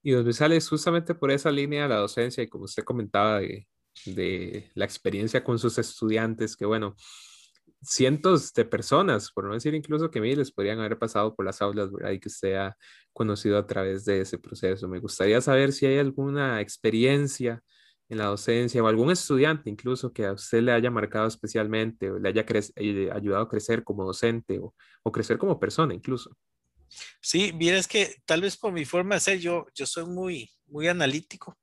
Y 0.10 0.12
donde 0.13 0.34
sale 0.34 0.60
justamente 0.60 1.13
por 1.13 1.30
esa 1.30 1.51
línea 1.51 1.84
de 1.84 1.89
la 1.89 1.98
docencia 1.98 2.42
y 2.42 2.48
como 2.50 2.63
usted 2.66 2.84
comentaba 2.84 3.42
de, 3.42 3.68
la 4.74 4.84
experiencia 4.84 5.44
con 5.44 5.60
sus 5.60 5.78
estudiantes, 5.78 6.56
que 6.56 6.66
bueno, 6.66 6.96
cientos 7.84 8.51
de 8.56 8.66
personas, 8.66 9.32
por 9.32 9.46
no 9.46 9.54
decir 9.54 9.75
incluso 9.75 10.10
que 10.10 10.20
miles, 10.20 10.51
podrían 10.51 10.80
haber 10.80 10.98
pasado 10.98 11.36
por 11.36 11.46
las 11.46 11.62
aulas, 11.62 11.92
¿verdad? 11.92 12.10
Y 12.10 12.20
que 12.20 12.28
usted 12.28 12.56
ha 12.56 12.75
conocido 13.13 13.60
a 13.60 13.68
través 13.68 14.04
de 14.06 14.22
ese 14.22 14.39
proceso. 14.39 14.88
Me 14.88 14.98
gustaría 15.00 15.42
saber 15.42 15.74
si 15.74 15.86
hay 15.86 16.00
alguna 16.00 16.60
experiencia 16.60 17.62
en 18.08 18.18
la 18.18 18.25
docencia 18.25 18.82
o 18.82 18.88
algún 18.88 19.12
estudiante 19.12 19.70
incluso 19.70 20.12
que 20.12 20.25
a 20.25 20.34
usted 20.34 20.63
le 20.63 20.72
haya 20.72 20.89
marcado 20.89 21.28
especialmente 21.28 22.10
o 22.10 22.18
le 22.18 22.30
haya 22.30 22.44
eh, 22.78 23.12
ayudado 23.13 23.44
a 23.44 23.50
crecer 23.50 23.84
como 23.84 24.06
docente 24.06 24.58
o, 24.58 24.74
o, 25.04 25.12
crecer 25.12 25.38
como 25.38 25.60
persona 25.60 25.94
incluso. 25.94 26.36
Sí, 27.22 27.53
es 27.60 27.88
que 27.88 28.15
tal 28.25 28.41
vez 28.41 28.58
por 28.58 28.72
mi 28.74 28.86
forma 28.86 29.15
de 29.15 29.22
ser, 29.22 29.39
yo, 29.39 29.67
yo 29.75 29.86
soy 29.86 30.05
muy, 30.05 30.51
muy 30.67 30.88
analítico 30.88 31.58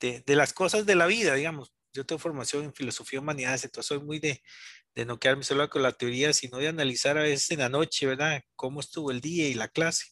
de, 0.00 0.22
de 0.26 0.36
las 0.36 0.52
cosas 0.52 0.86
de 0.86 0.94
la 0.94 1.06
vida, 1.06 1.34
digamos. 1.34 1.72
Yo 1.92 2.04
tengo 2.04 2.18
formación 2.18 2.64
en 2.64 2.74
filosofía 2.74 3.20
humanidades, 3.20 3.64
entonces 3.64 3.88
soy 3.88 4.00
muy 4.00 4.18
de, 4.18 4.42
de 4.94 5.04
no 5.04 5.18
quedarme 5.20 5.44
solo 5.44 5.68
con 5.70 5.82
la 5.82 5.92
teoría, 5.92 6.32
sino 6.32 6.58
de 6.58 6.68
analizar 6.68 7.18
a 7.18 7.22
veces 7.22 7.50
en 7.52 7.60
la 7.60 7.68
noche, 7.68 8.06
¿verdad? 8.06 8.42
Cómo 8.56 8.80
estuvo 8.80 9.10
el 9.10 9.20
día 9.20 9.48
y 9.48 9.54
la 9.54 9.68
clase. 9.68 10.06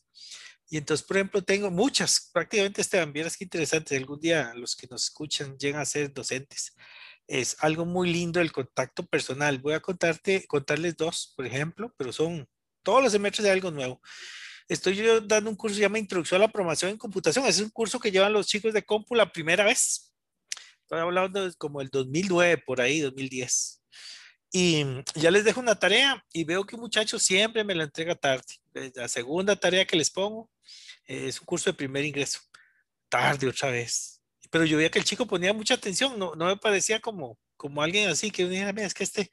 Y 0.68 0.76
entonces, 0.78 1.06
por 1.06 1.16
ejemplo, 1.16 1.42
tengo 1.42 1.70
muchas, 1.70 2.30
prácticamente 2.32 2.80
Esteban, 2.80 3.12
vieras 3.12 3.37
qué 3.37 3.44
interesante, 3.44 3.96
algún 3.96 4.20
día 4.20 4.52
los 4.54 4.76
que 4.76 4.87
nos 4.90 5.04
escuchan 5.04 5.56
llegan 5.58 5.80
a 5.80 5.84
ser 5.84 6.12
docentes. 6.12 6.75
Es 7.26 7.56
algo 7.61 7.84
muy 7.87 8.12
lindo 8.12 8.40
el 8.40 8.52
contacto 8.52 9.06
personal. 9.06 9.58
Voy 9.58 9.75
a 9.75 9.80
contarte, 9.80 10.46
contarles 10.46 10.96
dos, 10.96 11.32
por 11.37 11.46
ejemplo, 11.46 11.94
pero 11.96 12.12
son 12.12 12.49
todos 12.82 13.02
los 13.02 13.12
semestres 13.12 13.44
de 13.44 13.50
algo 13.50 13.70
nuevo. 13.70 14.00
Estoy 14.66 14.97
yo 14.97 15.21
dando 15.21 15.50
un 15.50 15.56
curso 15.56 15.75
que 15.75 15.78
se 15.78 15.83
llama 15.83 15.99
Introducción 15.99 16.40
a 16.40 16.47
la 16.47 16.52
Programación 16.52 16.90
en 16.90 16.97
Computación. 16.97 17.44
Es 17.47 17.61
un 17.61 17.68
curso 17.68 18.00
que 18.00 18.11
llevan 18.11 18.33
los 18.33 18.47
chicos 18.47 18.73
de 18.73 18.83
Compu 18.83 19.14
la 19.14 19.30
primera 19.30 19.64
vez. 19.64 20.14
Estoy 20.83 21.00
hablando 21.00 21.47
de 21.47 21.54
como 21.56 21.83
el 21.83 21.90
2009, 21.90 22.62
por 22.66 22.80
ahí, 22.80 23.00
2010. 23.00 23.83
Y 24.52 24.85
ya 25.16 25.30
les 25.30 25.44
dejo 25.44 25.61
una 25.61 25.78
tarea 25.78 26.25
y 26.33 26.44
veo 26.44 26.64
que 26.64 26.76
un 26.76 26.83
muchacho 26.83 27.18
siempre 27.18 27.64
me 27.64 27.75
la 27.75 27.85
entrega 27.85 28.14
tarde. 28.14 28.44
La 28.94 29.09
segunda 29.09 29.56
tarea 29.56 29.85
que 29.85 29.97
les 29.97 30.11
pongo 30.11 30.50
es 31.06 31.40
un 31.40 31.47
curso 31.47 31.71
de 31.71 31.75
primer 31.75 32.04
ingreso. 32.04 32.40
Tarde 33.09 33.49
otra 33.49 33.71
vez. 33.71 34.23
Pero 34.50 34.64
yo 34.64 34.76
veía 34.76 34.90
que 34.90 34.99
el 34.99 35.04
chico 35.04 35.26
ponía 35.26 35.52
mucha 35.52 35.75
atención, 35.75 36.18
no, 36.18 36.35
no 36.37 36.47
me 36.47 36.56
parecía 36.56 37.00
como, 37.00 37.37
como 37.56 37.83
alguien 37.83 38.09
así 38.09 38.30
que 38.30 38.44
mira, 38.44 38.71
es 38.71 38.94
que 38.94 39.04
este 39.04 39.30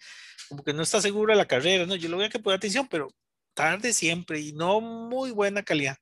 como 0.49 0.63
que 0.63 0.73
no 0.73 0.81
está 0.81 0.99
seguro 0.99 1.31
de 1.31 1.37
la 1.37 1.47
carrera, 1.47 1.85
no, 1.85 1.95
yo 1.95 2.09
lo 2.09 2.17
veía 2.17 2.29
que 2.29 2.39
ponía 2.39 2.57
atención, 2.57 2.87
pero 2.89 3.07
tarde 3.53 3.93
siempre 3.93 4.39
y 4.39 4.53
no 4.53 4.81
muy 4.81 5.31
buena 5.31 5.63
calidad. 5.63 5.97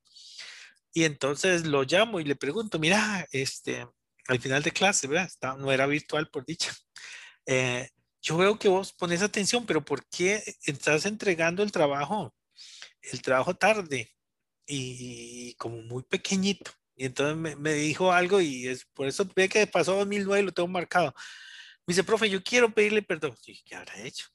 Y 0.94 1.04
entonces 1.04 1.66
lo 1.66 1.84
llamo 1.84 2.20
y 2.20 2.24
le 2.24 2.36
pregunto, 2.36 2.80
mira, 2.80 3.28
este, 3.32 3.88
al 4.28 4.40
final 4.40 4.64
de 4.64 4.72
clase, 4.72 5.08
¿verdad? 5.08 5.58
no 5.58 5.72
era 5.72 5.86
virtual 5.86 6.30
por 6.30 6.46
dicha. 6.46 6.74
Eh, 7.46 7.90
yo 8.22 8.38
veo 8.38 8.60
que 8.60 8.70
vos 8.70 8.94
pones 8.94 9.22
atención, 9.22 9.66
pero 9.66 9.84
¿por 9.84 10.06
qué 10.08 10.44
estás 10.66 11.06
entregando 11.06 11.64
el 11.64 11.72
trabajo, 11.72 12.36
el 13.02 13.22
trabajo 13.22 13.56
tarde 13.56 14.12
y, 14.68 15.54
como 15.56 15.82
muy 15.84 16.04
pequeñito? 16.04 16.72
Y 16.96 17.06
entonces 17.06 17.58
me, 17.58 17.74
dijo 17.74 18.12
algo 18.12 18.42
y 18.42 18.68
es 18.68 18.86
por 18.94 19.08
eso 19.08 19.28
ve 19.36 19.48
que 19.48 19.66
pasó 19.68 19.96
2009 19.96 20.42
y 20.42 20.46
lo 20.46 20.52
tengo 20.52 20.68
marcado. 20.68 21.14
Me 21.88 21.94
dice, 21.94 22.04
profe, 22.04 22.30
yo 22.30 22.44
quiero 22.44 22.74
pedirle 22.74 23.02
perdón. 23.02 23.36
Y 23.46 23.64
¿qué 23.64 23.76
habrá 23.76 23.98
hecho? 24.02 24.28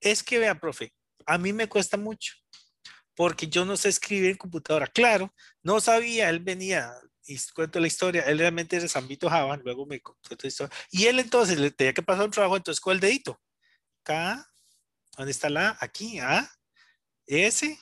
Es 0.00 0.22
que 0.22 0.38
vea, 0.38 0.58
profe, 0.58 0.94
a 1.26 1.36
mí 1.36 1.52
me 1.52 1.68
cuesta 1.68 1.96
mucho 1.96 2.34
porque 3.14 3.48
yo 3.48 3.64
no 3.64 3.76
sé 3.76 3.88
escribir 3.88 4.30
en 4.30 4.36
computadora. 4.36 4.86
Claro, 4.86 5.34
no 5.62 5.80
sabía, 5.80 6.30
él 6.30 6.40
venía 6.40 6.92
y 7.26 7.38
cuento 7.54 7.78
la 7.80 7.86
historia, 7.86 8.22
él 8.22 8.38
realmente 8.38 8.76
era 8.76 8.88
Zambito 8.88 9.30
Java, 9.30 9.56
luego 9.58 9.86
me 9.86 10.00
contó 10.00 10.30
esta 10.30 10.46
historia. 10.46 10.76
Y 10.90 11.06
él 11.06 11.18
entonces 11.20 11.58
le 11.58 11.70
tenía 11.70 11.92
que 11.92 12.02
pasar 12.02 12.24
un 12.24 12.30
trabajo, 12.30 12.56
entonces 12.56 12.80
con 12.80 12.94
el 12.94 13.00
dedito. 13.00 13.40
K, 14.02 14.44
¿dónde 15.16 15.30
está 15.30 15.48
la? 15.48 15.76
Aquí, 15.80 16.18
A, 16.18 16.50
S, 17.26 17.78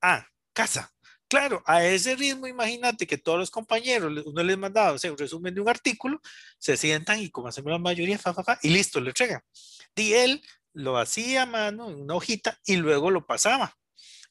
A, 0.00 0.26
casa. 0.52 0.92
Claro, 1.28 1.62
a 1.66 1.84
ese 1.84 2.16
ritmo, 2.16 2.46
imagínate 2.46 3.06
que 3.06 3.18
todos 3.18 3.38
los 3.38 3.50
compañeros, 3.50 4.24
uno 4.24 4.42
les 4.42 4.56
mandaba 4.56 4.92
o 4.92 4.98
sea, 4.98 5.12
un 5.12 5.18
resumen 5.18 5.54
de 5.54 5.60
un 5.60 5.68
artículo, 5.68 6.22
se 6.58 6.76
sientan 6.78 7.20
y 7.20 7.30
como 7.30 7.48
hacemos 7.48 7.70
la 7.70 7.78
mayoría, 7.78 8.18
fa, 8.18 8.32
fa, 8.32 8.42
fa, 8.42 8.58
y 8.62 8.70
listo, 8.70 8.98
le 9.00 9.10
entregan. 9.10 9.42
Y 9.94 10.14
él 10.14 10.42
lo 10.72 10.96
hacía 10.96 11.42
a 11.42 11.46
mano 11.46 11.90
en 11.90 12.00
una 12.00 12.14
hojita 12.14 12.58
y 12.64 12.76
luego 12.76 13.10
lo 13.10 13.26
pasaba. 13.26 13.76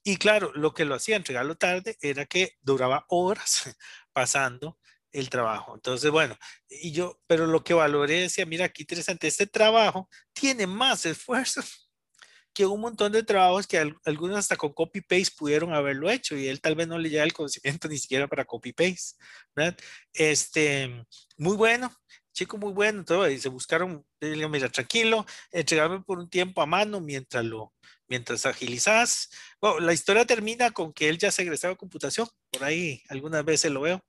Y 0.07 0.15
claro, 0.15 0.53
lo 0.55 0.73
que 0.73 0.85
lo 0.85 0.95
hacía 0.95 1.17
entregarlo 1.17 1.55
tarde 1.55 1.97
era 1.99 2.25
que 2.25 2.53
duraba 2.61 3.05
horas 3.09 3.63
pasando 4.13 4.79
el 5.11 5.29
trabajo. 5.29 5.75
Entonces, 5.75 6.09
bueno, 6.11 6.37
y 6.69 6.93
yo, 6.93 7.19
pero 7.27 7.45
lo 7.45 7.61
que 7.61 7.73
valoré 7.73 8.21
decía, 8.21 8.45
mira, 8.45 8.69
qué 8.69 8.83
interesante, 8.83 9.27
este 9.27 9.47
trabajo 9.47 10.07
tiene 10.31 10.65
más 10.65 11.05
esfuerzo 11.05 11.61
que 12.53 12.65
un 12.65 12.79
montón 12.79 13.11
de 13.11 13.21
trabajos 13.23 13.67
que 13.67 13.79
algunos 14.05 14.37
hasta 14.37 14.55
con 14.55 14.71
copy-paste 14.71 15.35
pudieron 15.37 15.73
haberlo 15.73 16.09
hecho 16.09 16.37
y 16.37 16.47
él 16.47 16.61
tal 16.61 16.75
vez 16.75 16.87
no 16.87 16.97
le 16.97 17.09
llega 17.09 17.25
el 17.25 17.33
conocimiento 17.33 17.89
ni 17.89 17.97
siquiera 17.97 18.29
para 18.29 18.45
copy-paste, 18.45 19.17
¿verdad? 19.57 19.77
Este, 20.13 21.05
muy 21.35 21.57
bueno, 21.57 21.93
chico 22.31 22.57
muy 22.57 22.71
bueno, 22.71 23.03
todo, 23.03 23.29
y 23.29 23.39
se 23.39 23.49
buscaron, 23.49 24.05
mira, 24.21 24.69
tranquilo, 24.69 25.25
entregarme 25.51 25.99
por 25.99 26.19
un 26.19 26.29
tiempo 26.29 26.61
a 26.61 26.65
mano 26.65 27.01
mientras 27.01 27.43
lo, 27.43 27.73
mientras 28.07 28.45
agilizas. 28.45 29.29
Bueno, 29.61 29.79
la 29.79 29.93
historia 29.93 30.25
termina 30.25 30.71
con 30.71 30.93
que 30.93 31.09
él 31.09 31.17
ya 31.17 31.31
se 31.31 31.43
egresaba 31.43 31.73
a 31.73 31.77
computación, 31.77 32.27
por 32.51 32.63
ahí 32.63 33.03
algunas 33.09 33.43
veces 33.45 33.71
lo 33.71 33.81
veo, 33.81 34.03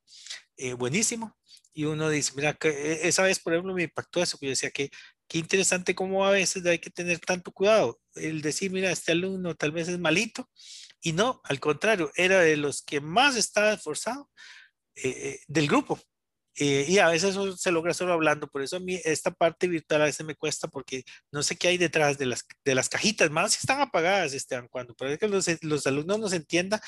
eh, 0.57 0.75
buenísimo. 0.75 1.37
Y 1.73 1.85
uno 1.85 2.11
dice, 2.11 2.33
mira, 2.35 2.55
que 2.55 2.69
e, 2.69 3.09
esa 3.09 3.23
vez, 3.23 3.39
por 3.39 3.53
ejemplo, 3.53 3.75
me 3.75 3.85
impactó 3.85 4.23
eso, 4.23 4.39
yo 4.41 4.49
decía 4.49 4.71
que 4.71 4.91
qué 5.29 5.39
interesante 5.39 5.95
cómo 5.95 6.25
a 6.25 6.31
veces 6.31 6.65
hay 6.67 6.79
que 6.79 6.91
tener 6.91 7.21
tanto 7.21 7.53
cuidado. 7.53 8.01
El 8.15 8.41
decir, 8.43 8.71
mira, 8.71 8.91
este 8.91 9.13
alumno 9.13 9.55
tal 9.55 9.73
vez 9.73 9.89
es 9.89 9.99
malito, 9.99 10.49
y 11.01 11.13
no, 11.13 11.41
al 11.45 11.61
contrario, 11.61 12.11
era 12.17 12.41
de 12.41 12.57
los 12.57 12.83
que 12.83 13.01
más 13.01 13.37
estaba 13.37 13.73
esforzado 13.73 14.31
eh, 14.97 15.09
eh, 15.09 15.41
del 15.47 15.69
grupo. 15.69 16.01
Eh, 16.61 16.87
y 16.89 16.99
a 16.99 17.09
veces 17.09 17.31
eso 17.31 17.57
se 17.57 17.71
logra 17.71 17.95
solo 17.95 18.13
hablando, 18.13 18.49
por 18.49 18.63
eso 18.63 18.77
a 18.77 18.81
mí 18.81 19.01
esta 19.05 19.31
parte 19.31 19.69
virtual 19.69 20.03
a 20.03 20.07
veces 20.07 20.27
me 20.27 20.35
cuesta 20.35 20.67
porque 20.67 21.05
no 21.31 21.45
sé 21.45 21.55
qué 21.57 21.69
hay 21.69 21.79
detrás 21.79 22.19
de 22.19 22.27
las, 22.27 22.45
de 22.65 22.75
las 22.75 22.89
cajitas, 22.89 23.31
más 23.31 23.53
si 23.53 23.59
están 23.61 23.81
apagadas, 23.81 24.33
Esteban, 24.35 24.67
cuando 24.67 24.93
parece 24.95 25.19
que 25.19 25.29
los, 25.29 25.47
los 25.63 25.87
alumnos 25.87 26.19
nos 26.19 26.33
entiendan, 26.33 26.81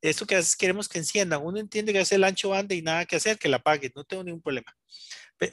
esto 0.00 0.26
que 0.26 0.36
a 0.36 0.38
veces 0.38 0.54
queremos 0.54 0.88
que 0.88 0.98
enciendan, 0.98 1.40
uno 1.42 1.58
entiende 1.58 1.92
que 1.92 1.98
hace 1.98 2.14
el 2.14 2.22
ancho 2.22 2.50
banda 2.50 2.76
y 2.76 2.82
nada 2.82 3.04
que 3.04 3.16
hacer, 3.16 3.36
que 3.36 3.48
la 3.48 3.56
apaguen, 3.56 3.90
no 3.96 4.04
tengo 4.04 4.22
ningún 4.22 4.42
problema. 4.42 4.72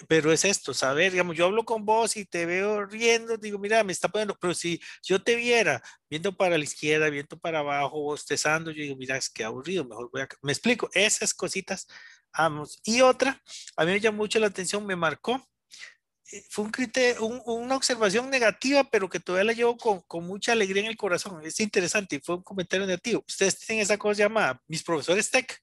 Pero 0.08 0.32
es 0.32 0.46
esto, 0.46 0.74
saber, 0.74 1.12
digamos, 1.12 1.36
yo 1.36 1.46
hablo 1.46 1.66
con 1.66 1.84
vos 1.84 2.16
y 2.16 2.26
te 2.26 2.46
veo 2.46 2.86
riendo, 2.86 3.38
digo, 3.38 3.60
mira, 3.60 3.84
me 3.84 3.92
está 3.92 4.08
poniendo, 4.08 4.38
pero 4.40 4.54
si 4.54 4.80
yo 5.04 5.22
te 5.22 5.36
viera 5.36 5.82
viendo 6.10 6.38
para 6.38 6.58
la 6.58 6.64
izquierda, 6.64 7.10
viendo 7.10 7.38
para 7.38 7.60
abajo, 7.60 8.00
bostezando, 8.02 8.72
yo 8.72 8.84
digo, 8.84 8.96
mira, 8.96 9.18
es 9.18 9.30
que 9.30 9.44
aburrido, 9.44 9.84
mejor 9.84 10.10
voy 10.12 10.22
a... 10.22 10.28
Me 10.42 10.54
explico, 10.54 10.90
esas 10.94 11.34
cositas 11.34 11.88
Y 12.84 13.02
otra, 13.02 13.42
a 13.76 13.86
mí 13.86 13.92
me 13.92 14.00
llamó 14.00 14.18
mucho 14.18 14.40
la 14.40 14.48
atención, 14.48 14.86
me 14.86 14.96
marcó. 14.96 15.46
Eh, 16.32 16.44
fue 16.50 16.66
un 16.66 16.72
criterio, 16.72 17.24
una 17.26 17.76
observación 17.76 18.30
negativa, 18.30 18.84
pero 18.86 19.10
que 19.10 19.20
todavía 19.20 19.46
la 19.46 19.54
llevo 19.54 19.78
con, 19.78 20.02
con, 20.02 20.26
mucha 20.26 20.52
alegría 20.54 20.84
en 20.84 20.90
el 20.90 20.98
corazón. 20.98 21.46
Es 21.46 21.60
interesante 21.60 22.20
fue 22.20 22.36
un 22.36 22.44
comentario 22.44 22.86
negativo. 22.88 23.24
Ustedes 23.28 23.60
tienen 23.60 23.84
esa 23.84 23.98
cosa 23.98 24.24
llamada 24.24 24.62
mis 24.68 24.84
profesores 24.84 25.30
tech. 25.30 25.62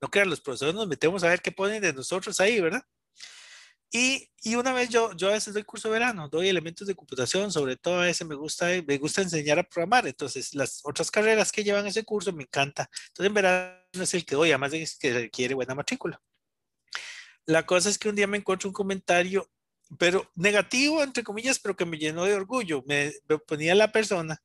No 0.00 0.08
crean, 0.08 0.30
los 0.30 0.40
profesores 0.40 0.74
nos 0.74 0.86
metemos 0.86 1.24
a 1.24 1.28
ver 1.28 1.40
qué 1.40 1.50
ponen 1.50 1.82
de 1.82 1.92
nosotros 1.92 2.38
ahí, 2.40 2.60
¿verdad? 2.60 2.82
Y, 3.90 4.30
y, 4.42 4.56
una 4.56 4.72
vez 4.72 4.88
yo, 4.88 5.12
yo 5.14 5.28
a 5.28 5.32
veces 5.32 5.54
doy 5.54 5.62
curso 5.62 5.88
de 5.88 5.94
verano, 5.94 6.28
doy 6.28 6.48
elementos 6.48 6.86
de 6.86 6.94
computación, 6.94 7.52
sobre 7.52 7.76
todo 7.76 8.00
a 8.00 8.04
veces 8.04 8.26
me 8.26 8.34
gusta, 8.34 8.66
me 8.86 8.98
gusta 8.98 9.22
enseñar 9.22 9.58
a 9.58 9.62
programar, 9.62 10.06
entonces 10.06 10.54
las 10.54 10.80
otras 10.84 11.10
carreras 11.10 11.52
que 11.52 11.62
llevan 11.62 11.86
ese 11.86 12.04
curso 12.04 12.32
me 12.32 12.42
encanta. 12.42 12.90
Entonces 13.08 13.26
en 13.26 13.34
verano 13.34 13.76
es 13.92 14.14
el 14.14 14.24
que 14.26 14.34
doy, 14.34 14.50
además 14.50 14.72
de 14.72 14.88
que 14.98 15.12
requiere 15.12 15.54
buena 15.54 15.74
matrícula. 15.74 16.20
La 17.46 17.64
cosa 17.64 17.88
es 17.88 17.98
que 17.98 18.08
un 18.08 18.16
día 18.16 18.26
me 18.26 18.38
encuentro 18.38 18.68
un 18.68 18.74
comentario, 18.74 19.48
pero 19.98 20.30
negativo, 20.34 21.02
entre 21.02 21.22
comillas, 21.22 21.60
pero 21.60 21.76
que 21.76 21.86
me 21.86 21.96
llenó 21.96 22.24
de 22.24 22.34
orgullo. 22.34 22.82
Me, 22.86 23.12
me 23.28 23.38
ponía 23.38 23.74
la 23.76 23.92
persona, 23.92 24.42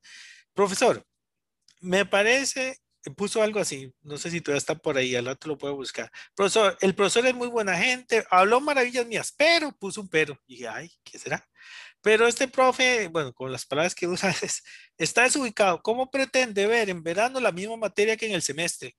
profesor, 0.54 1.04
me 1.80 2.06
parece 2.06 2.81
puso 3.10 3.42
algo 3.42 3.60
así, 3.60 3.92
no 4.02 4.16
sé 4.16 4.30
si 4.30 4.40
todavía 4.40 4.58
está 4.58 4.74
por 4.76 4.96
ahí, 4.96 5.16
al 5.16 5.26
rato 5.26 5.48
lo 5.48 5.58
puedo 5.58 5.74
buscar. 5.74 6.10
Profesor, 6.34 6.76
el 6.80 6.94
profesor 6.94 7.26
es 7.26 7.34
muy 7.34 7.48
buena 7.48 7.76
gente, 7.76 8.24
habló 8.30 8.60
maravillas 8.60 9.06
mías, 9.06 9.34
pero 9.36 9.72
puso 9.72 10.00
un 10.00 10.08
pero. 10.08 10.38
Y 10.46 10.54
dije, 10.54 10.68
ay, 10.68 10.92
¿qué 11.02 11.18
será? 11.18 11.46
Pero 12.00 12.26
este 12.26 12.48
profe, 12.48 13.08
bueno, 13.08 13.32
con 13.32 13.52
las 13.52 13.64
palabras 13.64 13.94
que 13.94 14.08
usa, 14.08 14.34
está 14.98 15.22
desubicado. 15.22 15.82
¿Cómo 15.82 16.10
pretende 16.10 16.66
ver 16.66 16.90
en 16.90 17.02
verano 17.02 17.40
la 17.40 17.52
misma 17.52 17.76
materia 17.76 18.16
que 18.16 18.26
en 18.26 18.32
el 18.32 18.42
semestre? 18.42 18.96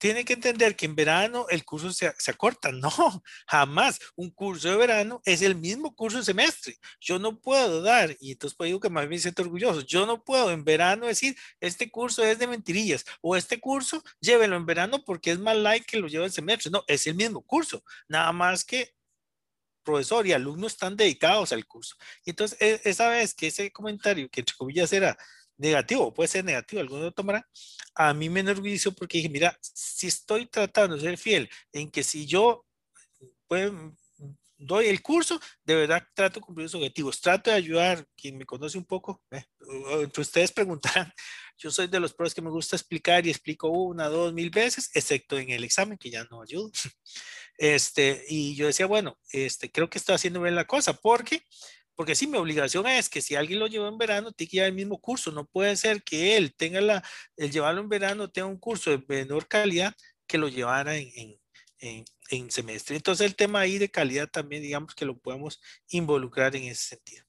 Tiene 0.00 0.24
que 0.24 0.32
entender 0.32 0.76
que 0.76 0.86
en 0.86 0.96
verano 0.96 1.46
el 1.50 1.64
curso 1.64 1.92
se, 1.92 2.12
se, 2.18 2.30
acorta. 2.30 2.70
No, 2.80 3.22
jamás. 3.46 4.00
Un 4.16 4.30
curso 4.30 4.70
de 4.70 4.76
verano 4.76 5.20
es 5.26 5.42
el 5.42 5.54
mismo 5.54 5.94
curso 5.94 6.18
de 6.18 6.24
semestre. 6.24 6.78
Yo 7.00 7.18
no 7.18 7.38
puedo 7.38 7.82
dar, 7.82 8.16
y 8.18 8.32
entonces 8.32 8.56
pues 8.56 8.68
digo 8.68 8.80
que 8.80 8.88
más 8.88 9.06
bien 9.08 9.20
siento 9.20 9.42
orgulloso, 9.42 9.82
yo 9.82 10.06
no 10.06 10.24
puedo 10.24 10.50
en 10.50 10.64
verano 10.64 11.06
decir, 11.06 11.36
este 11.60 11.90
curso 11.90 12.24
es 12.24 12.38
de 12.38 12.46
mentirillas, 12.46 13.04
o 13.20 13.36
este 13.36 13.60
curso 13.60 14.02
llévelo 14.20 14.56
en 14.56 14.66
verano 14.66 15.04
porque 15.04 15.32
es 15.32 15.38
más 15.38 15.56
light 15.56 15.84
que 15.84 15.98
lo 15.98 16.08
lleva 16.08 16.24
el 16.24 16.32
semestre. 16.32 16.70
No, 16.70 16.82
es 16.86 17.06
el 17.06 17.14
mismo 17.14 17.42
curso. 17.42 17.84
Nada 18.08 18.32
más 18.32 18.64
que 18.64 18.94
profesor 19.82 20.26
y 20.26 20.32
alumno 20.32 20.66
están 20.66 20.96
dedicados 20.96 21.52
al 21.52 21.66
curso. 21.66 21.96
Y 22.24 22.30
entonces, 22.30 22.58
e, 22.60 22.80
esa 22.84 23.08
vez 23.10 23.34
que 23.34 23.48
ese 23.48 23.70
comentario, 23.70 24.30
que 24.30 24.40
entre 24.40 24.56
comillas 24.56 24.92
era 24.92 25.18
negativo, 25.60 26.12
puede 26.12 26.28
ser 26.28 26.44
negativo, 26.44 26.80
algunos 26.80 27.04
lo 27.04 27.12
tomarán. 27.12 27.44
A 27.94 28.14
mí 28.14 28.28
me 28.28 28.40
enorgulleció 28.40 28.92
porque 28.92 29.18
dije, 29.18 29.28
mira, 29.28 29.56
si 29.60 30.06
estoy 30.06 30.46
tratando 30.46 30.96
de 30.96 31.02
ser 31.02 31.18
fiel 31.18 31.48
en 31.72 31.90
que 31.90 32.02
si 32.02 32.26
yo 32.26 32.64
pues, 33.46 33.70
doy 34.56 34.86
el 34.86 35.02
curso, 35.02 35.40
de 35.64 35.74
verdad 35.74 36.06
trato 36.14 36.40
de 36.40 36.46
cumplir 36.46 36.64
los 36.64 36.74
objetivos, 36.74 37.20
trato 37.20 37.50
de 37.50 37.56
ayudar, 37.56 38.06
quien 38.16 38.38
me 38.38 38.46
conoce 38.46 38.78
un 38.78 38.84
poco, 38.84 39.22
eh, 39.30 39.44
entre 40.00 40.22
ustedes 40.22 40.52
preguntarán, 40.52 41.12
yo 41.58 41.70
soy 41.70 41.86
de 41.88 42.00
los 42.00 42.12
pros 42.12 42.34
que 42.34 42.42
me 42.42 42.50
gusta 42.50 42.76
explicar 42.76 43.26
y 43.26 43.30
explico 43.30 43.68
una, 43.68 44.08
dos, 44.08 44.32
mil 44.32 44.50
veces, 44.50 44.90
excepto 44.94 45.38
en 45.38 45.50
el 45.50 45.64
examen, 45.64 45.98
que 45.98 46.10
ya 46.10 46.24
no 46.30 46.42
ayudo. 46.42 46.70
Este, 47.62 48.24
y 48.26 48.54
yo 48.54 48.68
decía, 48.68 48.86
bueno, 48.86 49.18
este, 49.32 49.70
creo 49.70 49.90
que 49.90 49.98
estoy 49.98 50.14
haciendo 50.14 50.40
bien 50.40 50.54
la 50.54 50.66
cosa, 50.66 50.94
porque 50.94 51.44
porque 52.00 52.14
sí, 52.14 52.26
mi 52.26 52.38
obligación 52.38 52.86
es 52.86 53.10
que 53.10 53.20
si 53.20 53.34
alguien 53.34 53.58
lo 53.58 53.66
lleva 53.66 53.86
en 53.86 53.98
verano, 53.98 54.32
tiene 54.32 54.48
que 54.48 54.56
llevar 54.56 54.70
el 54.70 54.74
mismo 54.74 54.98
curso. 54.98 55.32
No 55.32 55.44
puede 55.44 55.76
ser 55.76 56.02
que 56.02 56.38
él 56.38 56.54
tenga 56.54 56.80
la, 56.80 57.04
el 57.36 57.50
llevarlo 57.50 57.82
en 57.82 57.90
verano, 57.90 58.30
tenga 58.30 58.48
un 58.48 58.56
curso 58.56 58.90
de 58.90 59.04
menor 59.06 59.46
calidad 59.46 59.94
que 60.26 60.38
lo 60.38 60.48
llevara 60.48 60.96
en, 60.96 61.38
en, 61.78 62.04
en, 62.30 62.50
semestre. 62.50 62.96
Entonces 62.96 63.26
el 63.26 63.36
tema 63.36 63.60
ahí 63.60 63.76
de 63.76 63.90
calidad 63.90 64.30
también, 64.30 64.62
digamos 64.62 64.94
que 64.94 65.04
lo 65.04 65.18
podemos 65.18 65.60
involucrar 65.90 66.56
en 66.56 66.62
ese 66.62 66.96
sentido. 66.96 67.26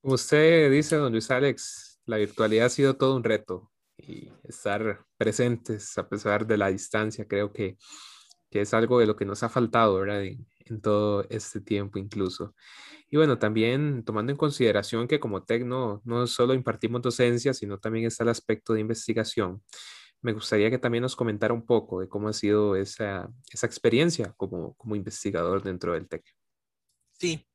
Usted 0.00 0.70
dice, 0.70 0.96
don 0.96 1.12
Luis 1.12 1.30
Alex, 1.30 2.00
la 2.06 2.16
virtualidad 2.16 2.64
ha 2.64 2.70
sido 2.70 2.96
todo 2.96 3.14
un 3.14 3.24
reto 3.24 3.70
y 3.98 4.32
estar 4.42 5.04
presentes 5.18 5.98
a 5.98 6.08
pesar 6.08 6.46
de 6.46 6.56
la 6.56 6.68
distancia, 6.68 7.28
creo 7.28 7.52
que, 7.52 7.76
que 8.50 8.60
es 8.62 8.74
algo 8.74 8.98
de 8.98 9.06
lo 9.06 9.16
que 9.16 9.24
nos 9.24 9.42
ha 9.42 9.48
faltado, 9.48 9.96
¿verdad? 10.00 10.24
En, 10.24 10.46
todo 10.82 11.24
este 11.30 11.62
tiempo 11.62 11.98
incluso. 11.98 12.54
Y 13.10 13.16
bueno, 13.16 13.38
también 13.38 14.04
tomando 14.04 14.32
en 14.32 14.36
consideración 14.36 15.08
que 15.08 15.18
como 15.18 15.42
tecno 15.42 16.02
no 16.04 16.26
solo 16.26 16.52
impartimos 16.52 17.00
docencia, 17.00 17.54
sino 17.54 17.78
también 17.78 18.04
está 18.04 18.22
el 18.24 18.28
aspecto 18.28 18.74
de 18.74 18.80
investigación. 18.80 19.62
Me 20.20 20.34
gustaría 20.34 20.68
que 20.68 20.78
también 20.78 21.02
nos 21.02 21.16
comentara 21.16 21.54
un 21.54 21.64
poco 21.64 22.00
de 22.00 22.08
cómo 22.08 22.28
ha 22.28 22.34
sido 22.34 22.76
esa, 22.76 23.30
esa 23.50 23.66
experiencia 23.66 24.34
como, 24.36 24.74
como 24.74 24.94
investigador 24.94 25.62
dentro 25.62 25.94
del 25.94 26.06
TEC. 26.06 26.24
Sí. 27.12 27.47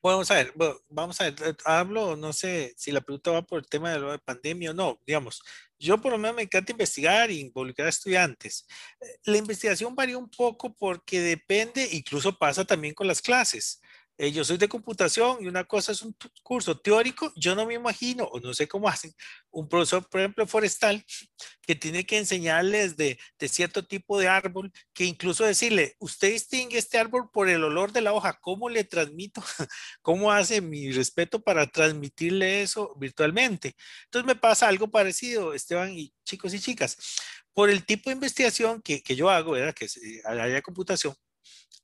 Bueno, 0.00 0.18
vamos 0.18 0.30
a 0.30 0.34
ver, 0.34 0.52
vamos 0.88 1.20
a 1.20 1.24
ver, 1.24 1.34
eh, 1.44 1.56
hablo, 1.64 2.16
no 2.16 2.32
sé 2.32 2.72
si 2.76 2.92
la 2.92 3.00
pregunta 3.00 3.32
va 3.32 3.42
por 3.42 3.58
el 3.58 3.66
tema 3.66 3.90
de 3.90 3.98
la 3.98 4.18
pandemia 4.18 4.70
o 4.70 4.74
no, 4.74 5.00
digamos, 5.04 5.42
yo 5.76 6.00
por 6.00 6.12
lo 6.12 6.18
menos 6.18 6.36
me 6.36 6.42
encanta 6.42 6.70
investigar 6.70 7.30
y 7.32 7.40
involucrar 7.40 7.86
a 7.86 7.90
estudiantes. 7.90 8.64
Eh, 9.00 9.06
la 9.24 9.38
investigación 9.38 9.96
varía 9.96 10.16
un 10.16 10.30
poco 10.30 10.72
porque 10.72 11.20
depende, 11.20 11.88
incluso 11.92 12.36
pasa 12.38 12.64
también 12.64 12.94
con 12.94 13.08
las 13.08 13.20
clases. 13.20 13.80
Eh, 14.20 14.32
yo 14.32 14.44
soy 14.44 14.58
de 14.58 14.68
computación 14.68 15.38
y 15.40 15.46
una 15.46 15.62
cosa 15.62 15.92
es 15.92 16.02
un 16.02 16.14
curso 16.42 16.76
teórico, 16.76 17.32
yo 17.36 17.54
no 17.54 17.64
me 17.66 17.74
imagino, 17.74 18.24
o 18.24 18.40
no 18.40 18.52
sé 18.52 18.66
cómo 18.66 18.88
hacen, 18.88 19.14
un 19.50 19.68
profesor, 19.68 20.08
por 20.08 20.20
ejemplo, 20.20 20.44
forestal, 20.44 21.04
que 21.62 21.76
tiene 21.76 22.04
que 22.04 22.18
enseñarles 22.18 22.96
de, 22.96 23.16
cierto 23.48 23.86
tipo 23.86 24.18
de 24.18 24.26
árbol, 24.26 24.72
que 24.92 25.04
incluso 25.04 25.44
decirle, 25.44 25.94
usted 26.00 26.32
distingue 26.32 26.78
este 26.78 26.98
árbol 26.98 27.30
por 27.32 27.48
el 27.48 27.62
olor 27.62 27.92
de 27.92 28.00
la 28.00 28.12
hoja, 28.12 28.38
¿cómo 28.40 28.68
le 28.68 28.82
transmito? 28.82 29.40
¿Cómo 30.02 30.32
hace 30.32 30.60
mi 30.60 30.90
respeto 30.90 31.40
para 31.40 31.68
transmitirle 31.68 32.62
eso 32.62 32.96
virtualmente? 32.98 33.76
Entonces 34.06 34.26
me 34.26 34.34
pasa 34.34 34.66
algo 34.66 34.90
parecido, 34.90 35.54
Esteban 35.54 35.96
y 35.96 36.12
chicos 36.24 36.52
y 36.54 36.60
chicas, 36.60 36.96
por 37.52 37.70
el 37.70 37.86
tipo 37.86 38.10
de 38.10 38.14
investigación 38.14 38.82
que, 38.82 39.00
que 39.00 39.14
yo 39.14 39.30
hago, 39.30 39.52
¿verdad? 39.52 39.74
que 39.74 39.84
es 39.84 39.96
eh, 39.98 40.22
área 40.24 40.46
de 40.46 40.62
computación. 40.62 41.14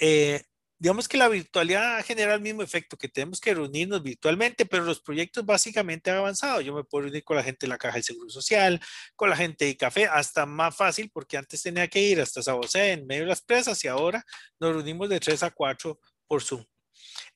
Eh, 0.01 0.43
digamos 0.85 1.09
que 1.09 1.17
la 1.17 1.29
virtualidad 1.29 2.05
genera 2.05 2.35
el 2.35 2.43
mismo 2.43 2.61
efecto, 2.63 2.99
que 2.99 3.09
tenemos 3.09 3.41
que 3.41 3.55
reunirnos 3.55 4.03
virtualmente, 4.03 4.67
pero 4.67 4.85
los 4.85 5.01
proyectos 5.01 5.43
básicamente 5.47 6.11
han 6.11 6.19
avanzado. 6.19 6.61
Yo 6.61 6.75
me 6.75 6.85
puedo 6.85 7.05
reunir 7.05 7.25
con 7.25 7.39
la 7.39 7.43
gente 7.43 7.65
de 7.65 7.69
la 7.71 7.79
Caja 7.79 7.95
del 7.95 8.05
Seguro 8.05 8.29
Social, 8.29 8.79
con 9.17 9.31
la 9.31 9.37
gente 9.37 9.65
de 9.65 9.79
Café, 9.79 10.05
hasta 10.05 10.45
más 10.45 10.77
fácil, 10.77 11.11
porque 11.11 11.39
antes 11.39 11.63
tenía 11.63 11.89
que 11.89 12.03
ir 12.03 12.21
hasta 12.21 12.43
San 12.43 12.59
José 12.59 12.93
en 12.93 13.07
medio 13.07 13.23
de 13.23 13.29
las 13.29 13.41
presas 13.41 13.83
y 13.83 13.89
ahora 13.89 14.23
nos 14.61 14.75
reunimos 14.75 15.09
de 15.09 15.21
3 15.21 15.45
a 15.45 15.51
4 15.53 15.99
por 16.27 16.43
Zoom. 16.43 16.63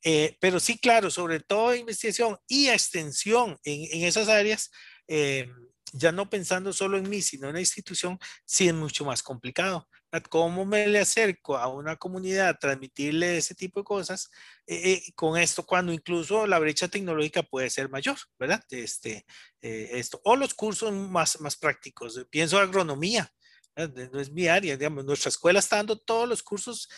Eh, 0.04 0.36
pero 0.42 0.60
sí, 0.60 0.76
claro, 0.78 1.10
sobre 1.10 1.40
todo 1.40 1.74
investigación 1.74 2.36
y 2.48 2.68
extensión 2.68 3.56
en, 3.64 4.04
esas 4.04 4.28
áreas, 4.28 4.70
eh, 5.06 5.48
ya 5.94 6.12
no 6.12 6.28
pensando 6.28 6.74
solo 6.74 6.98
en 6.98 7.08
mí, 7.08 7.22
sino 7.22 7.48
en 7.48 7.54
la 7.54 7.60
institución, 7.60 8.18
sí 8.44 8.68
es 8.68 8.74
mucho 8.74 9.06
más 9.06 9.22
complicado. 9.22 9.88
¿Cómo 10.30 10.64
me 10.64 10.86
le 10.86 11.00
acerco 11.00 11.58
a 11.58 11.68
una 11.68 11.96
comunidad 11.96 12.48
a 12.48 12.58
transmitirle 12.58 13.36
ese 13.36 13.54
tipo 13.54 13.80
de 13.80 13.84
cosas 13.84 14.30
eh, 14.66 14.92
eh, 14.92 15.12
con 15.14 15.38
esto 15.38 15.66
cuando 15.66 15.92
incluso 15.92 16.46
la 16.46 16.58
brecha 16.58 16.88
tecnológica 16.88 17.42
puede 17.42 17.68
ser 17.68 17.90
mayor, 17.90 18.16
¿verdad? 18.38 18.64
Este, 18.70 19.26
eh, 19.60 19.90
esto. 19.92 20.20
O 20.24 20.34
los 20.34 20.54
cursos 20.54 20.92
más, 20.92 21.40
más 21.40 21.56
prácticos. 21.56 22.26
Pienso 22.30 22.58
agronomía, 22.58 23.30
no 23.76 24.18
es 24.18 24.32
mi 24.32 24.48
área, 24.48 24.76
digamos, 24.76 25.04
nuestra 25.04 25.28
escuela 25.28 25.58
está 25.58 25.76
dando 25.76 25.98
todos 25.98 26.28
los 26.28 26.42
cursos 26.42 26.88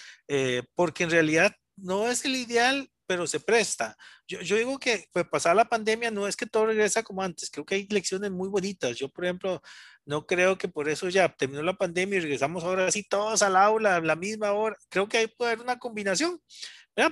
porque 0.75 1.05
en 1.05 1.11
realidad 1.11 1.55
no 1.77 2.09
es 2.09 2.25
el 2.25 2.37
ideal 2.37 2.91
pero 3.11 3.27
se 3.27 3.41
presta. 3.41 3.97
Yo, 4.29 4.41
yo 4.41 4.55
digo 4.55 4.79
que 4.79 5.09
pues, 5.13 5.27
pasar 5.29 5.57
la 5.57 5.69
pandemia 5.69 6.13
no 6.13 6.29
es 6.29 6.37
que 6.37 6.47
todo 6.47 6.67
regresa 6.67 7.03
como 7.03 7.23
antes, 7.23 7.51
creo 7.51 7.67
que 7.67 7.75
hay 7.75 7.89
lecciones 7.89 8.31
muy 8.31 8.49
bonitas. 8.49 8.97
Yo, 8.97 9.09
por 9.09 9.25
ejemplo, 9.25 9.61
no 10.05 10.29
creo 10.29 10.57
que 10.57 10.69
por 10.69 10.89
eso 10.89 11.09
ya 11.09 11.29
terminó 11.35 11.61
la 11.65 11.77
pandemia 11.77 12.19
y 12.19 12.21
regresamos 12.21 12.63
ahora 12.63 12.87
así 12.87 13.03
todos 13.03 13.43
al 13.43 13.57
aula 13.57 13.97
a 13.97 14.01
la 14.01 14.15
misma 14.15 14.53
hora. 14.53 14.77
Creo 14.89 15.09
que 15.09 15.19
ahí 15.19 15.27
puede 15.27 15.51
haber 15.51 15.65
una 15.65 15.81
combinación. 15.81 16.41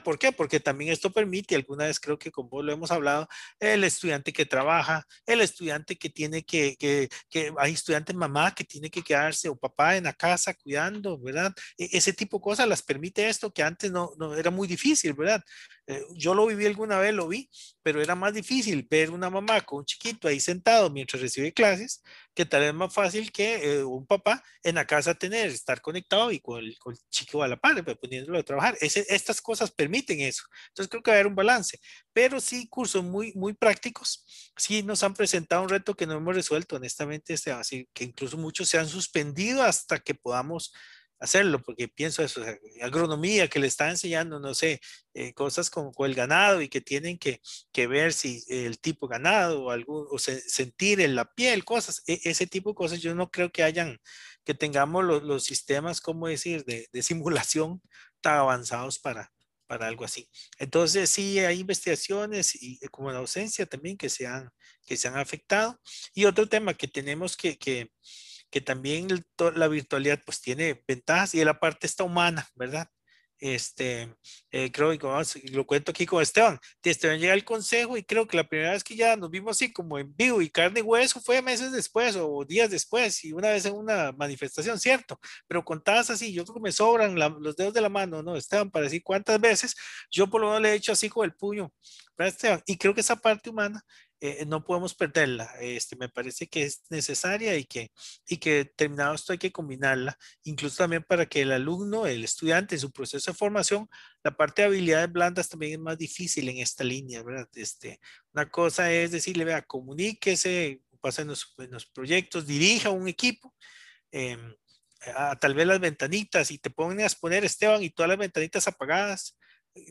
¿Por 0.05 0.19
qué? 0.19 0.33
Porque 0.33 0.61
también 0.61 0.93
esto 0.93 1.11
permite, 1.11 1.55
alguna 1.55 1.87
vez 1.87 1.99
creo 1.99 2.19
que 2.19 2.31
con 2.31 2.49
vos 2.49 2.65
lo 2.65 2.73
hemos 2.73 2.91
hablado, 2.91 3.29
el 3.59 3.85
estudiante 3.85 4.33
que 4.33 4.45
trabaja, 4.45 5.07
el 5.25 5.41
estudiante 5.41 5.97
que 5.97 6.11
tiene 6.11 6.45
que, 6.45 6.77
que, 6.77 7.09
que 7.31 7.53
hay 7.57 7.73
estudiantes 7.73 8.15
mamá 8.15 8.55
que 8.55 8.65
tiene 8.65 8.91
que 8.91 9.03
quedarse 9.03 9.49
o 9.49 9.57
papá 9.57 9.97
en 9.97 10.05
la 10.05 10.13
casa 10.13 10.53
cuidando, 10.55 11.19
¿verdad? 11.19 11.55
E, 11.79 11.89
ese 11.93 12.13
tipo 12.13 12.39
de 12.39 12.43
cosas 12.43 12.69
las 12.69 12.83
permite 12.83 13.29
esto 13.29 13.53
que 13.53 13.63
antes 13.63 13.91
no, 13.91 14.13
no 14.19 14.35
era 14.35 14.51
muy 14.51 14.69
difícil, 14.69 15.15
¿verdad? 15.15 15.43
Eh, 15.87 16.05
yo 16.15 16.35
lo 16.35 16.47
viví 16.47 16.67
alguna 16.67 16.99
vez, 16.99 17.15
lo 17.15 17.29
vi, 17.29 17.49
pero 17.83 18.03
era 18.03 18.15
más 18.15 18.35
difícil 18.35 18.87
ver 18.91 19.11
una 19.11 19.31
mamá 19.31 19.63
con 19.63 19.79
un 19.79 19.85
chiquito 19.87 20.29
ahí 20.29 20.39
sentado 20.39 20.91
mientras 20.91 21.23
recibe 21.23 21.55
clases, 21.55 22.03
que 22.35 22.45
tal 22.45 22.61
vez 22.61 22.75
más 22.75 22.93
fácil 22.93 23.33
que 23.33 23.79
eh, 23.79 23.85
un 23.85 24.07
papá 24.07 24.43
en 24.63 24.75
la 24.75 24.87
casa 24.87 25.15
tener, 25.15 25.49
estar 25.49 25.81
conectado 25.81 26.31
y 26.31 26.41
con 26.41 26.59
el, 26.59 26.79
con 26.79 26.93
el 26.93 27.01
chico 27.09 27.43
a 27.43 27.49
la 27.49 27.57
par, 27.57 27.83
pues, 27.83 27.97
poniéndolo 27.97 28.39
a 28.39 28.43
trabajar. 28.43 28.77
estas 28.81 29.41
cosas 29.41 29.68
permiten 29.71 30.21
eso. 30.21 30.45
Entonces 30.69 30.89
creo 30.91 31.03
que 31.03 31.11
va 31.11 31.17
a 31.17 31.21
haber 31.21 31.27
un 31.27 31.35
balance, 31.35 31.81
pero 32.13 32.41
sí 32.41 32.69
cursos 32.69 33.05
muy, 33.05 33.33
muy 33.35 33.55
prácticos, 33.55 34.25
sí 34.57 34.83
nos 34.83 35.03
han 35.03 35.15
presentado 35.15 35.63
un 35.63 35.69
reto 35.69 35.95
que 35.95 36.07
no 36.07 36.15
hemos 36.15 36.35
resuelto, 36.35 36.77
honestamente, 36.77 37.35
este, 37.35 37.53
así 37.53 37.89
que 37.93 38.05
incluso 38.05 38.37
muchos 38.37 38.69
se 38.69 38.79
han 38.79 38.89
suspendido 38.89 39.63
hasta 39.63 39.99
que 40.01 40.15
podamos 40.15 40.73
hacerlo, 41.21 41.61
porque 41.63 41.89
pienso 41.89 42.23
eso, 42.23 42.43
agronomía 42.81 43.49
que 43.49 43.59
le 43.59 43.67
está 43.67 43.91
enseñando, 43.91 44.39
no 44.39 44.55
sé, 44.55 44.81
eh, 45.15 45.33
cosas 45.35 45.71
como 45.71 45.93
con 45.93 46.09
el 46.09 46.15
ganado 46.15 46.63
y 46.63 46.69
que 46.69 46.81
tienen 46.81 47.19
que, 47.19 47.41
que 47.73 47.87
ver 47.87 48.13
si 48.13 48.45
el 48.49 48.79
tipo 48.79 49.09
ganado 49.09 49.65
o, 49.65 49.71
algún, 49.71 50.07
o 50.11 50.19
sentir 50.19 51.01
en 51.01 51.17
la 51.17 51.25
piel, 51.35 51.65
cosas, 51.65 52.03
e, 52.07 52.21
ese 52.25 52.47
tipo 52.47 52.71
de 52.71 52.77
cosas, 52.77 53.01
yo 53.01 53.15
no 53.15 53.31
creo 53.31 53.51
que 53.51 53.65
hayan, 53.65 54.01
que 54.45 54.55
tengamos 54.55 55.05
los, 55.05 55.23
los 55.23 55.45
sistemas, 55.45 56.01
como 56.01 56.29
decir, 56.29 56.65
de, 56.65 56.89
de, 56.93 57.03
simulación 57.03 57.83
tan 58.21 58.39
avanzados 58.39 58.99
para, 58.99 59.33
para 59.69 59.87
algo 59.87 60.05
así. 60.05 60.29
Entonces, 60.59 61.11
sí, 61.11 61.39
hay 61.39 61.61
investigaciones 61.61 62.61
y 62.61 62.81
eh, 62.83 62.89
como 62.89 63.13
la 63.13 63.19
ausencia 63.19 63.67
también 63.67 63.97
que 63.97 64.09
se 64.09 64.27
han, 64.27 64.51
que 64.85 64.97
se 64.97 65.07
han 65.09 65.17
afectado. 65.17 65.81
Y 66.15 66.25
otro 66.25 66.49
tema 66.49 66.75
que 66.75 66.89
tenemos 66.89 67.37
que, 67.37 67.57
que 67.59 67.93
que 68.51 68.61
también 68.61 69.09
la 69.55 69.69
virtualidad 69.69 70.21
pues 70.25 70.41
tiene 70.41 70.83
ventajas 70.87 71.35
y 71.35 71.45
la 71.45 71.61
parte 71.61 71.87
está 71.87 72.05
humana, 72.05 72.49
¿verdad? 72.55 72.89
Este, 73.41 74.15
eh, 74.51 74.73
creo 74.73 74.91
que 74.99 75.51
lo 75.53 75.67
cuento 75.67 75.93
aquí 75.93 76.07
con 76.07 76.23
Esteban. 76.23 76.59
Esteban 76.83 77.21
llega 77.21 77.35
al 77.35 77.45
consejo 77.45 77.97
y 77.97 78.03
creo 78.03 78.27
que 78.27 78.37
la 78.37 78.49
primera 78.49 78.73
vez 78.73 78.83
que 78.83 78.97
ya 78.97 79.17
nos 79.17 79.31
vimos 79.31 79.57
así 79.57 79.73
como 79.73 79.99
en 79.99 80.15
vivo 80.17 80.43
y 80.43 80.51
carne 80.51 80.81
y 80.81 80.83
hueso 80.83 81.21
fue 81.21 81.41
meses 81.43 81.71
después 81.71 82.17
o 82.17 82.45
días 82.45 82.71
después 82.71 83.25
y 83.25 83.33
una 83.33 83.51
vez 83.51 83.65
en 83.67 83.75
una 83.75 84.13
manifestación, 84.13 84.79
cierto, 84.81 85.21
pero 85.47 85.65
contadas 85.65 86.11
así, 86.11 86.33
yo 86.33 86.45
creo 86.45 86.55
que 86.55 86.61
me 86.61 86.73
sobran 86.73 87.15
los 87.15 87.57
dedos 87.57 87.75
de 87.75 87.81
la 87.81 87.89
mano, 87.89 88.23
¿no? 88.23 88.37
Esteban, 88.37 88.71
para 88.71 88.85
decir 88.85 89.03
cuántas 89.05 89.41
veces 89.41 89.77
yo 90.11 90.29
por 90.29 90.41
lo 90.41 90.49
menos 90.49 90.63
le 90.63 90.73
he 90.73 90.75
hecho 90.75 90.93
así 90.93 91.09
con 91.09 91.25
el 91.25 91.35
puño, 91.35 91.73
¿verdad, 92.17 92.35
Esteban? 92.35 92.63
Y 92.67 92.77
creo 92.77 92.95
que 92.95 93.03
esa 93.03 93.17
parte 93.17 93.51
humana 93.51 93.85
eh, 94.21 94.45
no 94.47 94.65
podemos 94.65 94.95
perderla. 94.95 95.53
Este, 95.61 95.97
me 95.97 96.09
parece 96.09 96.49
que 96.49 96.65
es 96.65 96.83
necesaria 96.91 97.57
y 97.57 97.65
que, 97.65 97.93
y 98.27 98.39
que 98.39 98.65
terminado 98.65 99.15
esto 99.15 99.33
hay 99.33 99.39
que 99.39 99.53
combinarla, 99.53 100.19
incluso 100.45 100.79
también 100.79 101.05
para 101.05 101.27
que 101.27 101.43
el 101.43 101.53
alumno, 101.53 102.07
el 102.07 102.25
estudiante 102.25 102.75
en 102.75 102.81
su 102.81 102.91
proceso 102.91 103.31
de 103.31 103.37
formación, 103.37 103.89
la 104.25 104.37
parte 104.37 104.63
de 104.63 104.69
habilidades 104.69 105.13
blandas 105.13 105.49
también 105.49 105.73
es 105.73 105.79
más 105.79 105.99
difícil 105.99 106.49
en 106.49 106.59
esta 106.59 106.85
línea, 106.85 107.23
¿verdad? 107.23 107.49
Este, 107.55 108.01
una 108.33 108.49
cosa 108.51 108.93
es 108.93 109.13
decirle, 109.13 109.45
vea, 109.45 109.63
comuníquese, 109.63 110.83
pasa 111.01 111.23
en 111.23 111.29
los, 111.29 111.55
en 111.59 111.71
los 111.71 111.87
proyectos, 111.87 112.47
dirija 112.47 112.91
un 112.91 113.09
equipo. 113.09 113.55
Em, 114.11 114.55
a, 115.15 115.37
tal 115.37 115.55
vez 115.55 115.67
las 115.67 115.81
ventanitas 115.81 116.51
y 116.51 116.59
te 116.59 116.71
ponen 116.71 117.07
a 117.07 117.09
poner 117.21 117.45
Esteban 117.45 117.83
y 117.83 117.91
todas 117.91 118.09
las 118.09 118.19
ventanitas 118.19 118.67
apagadas 118.69 119.37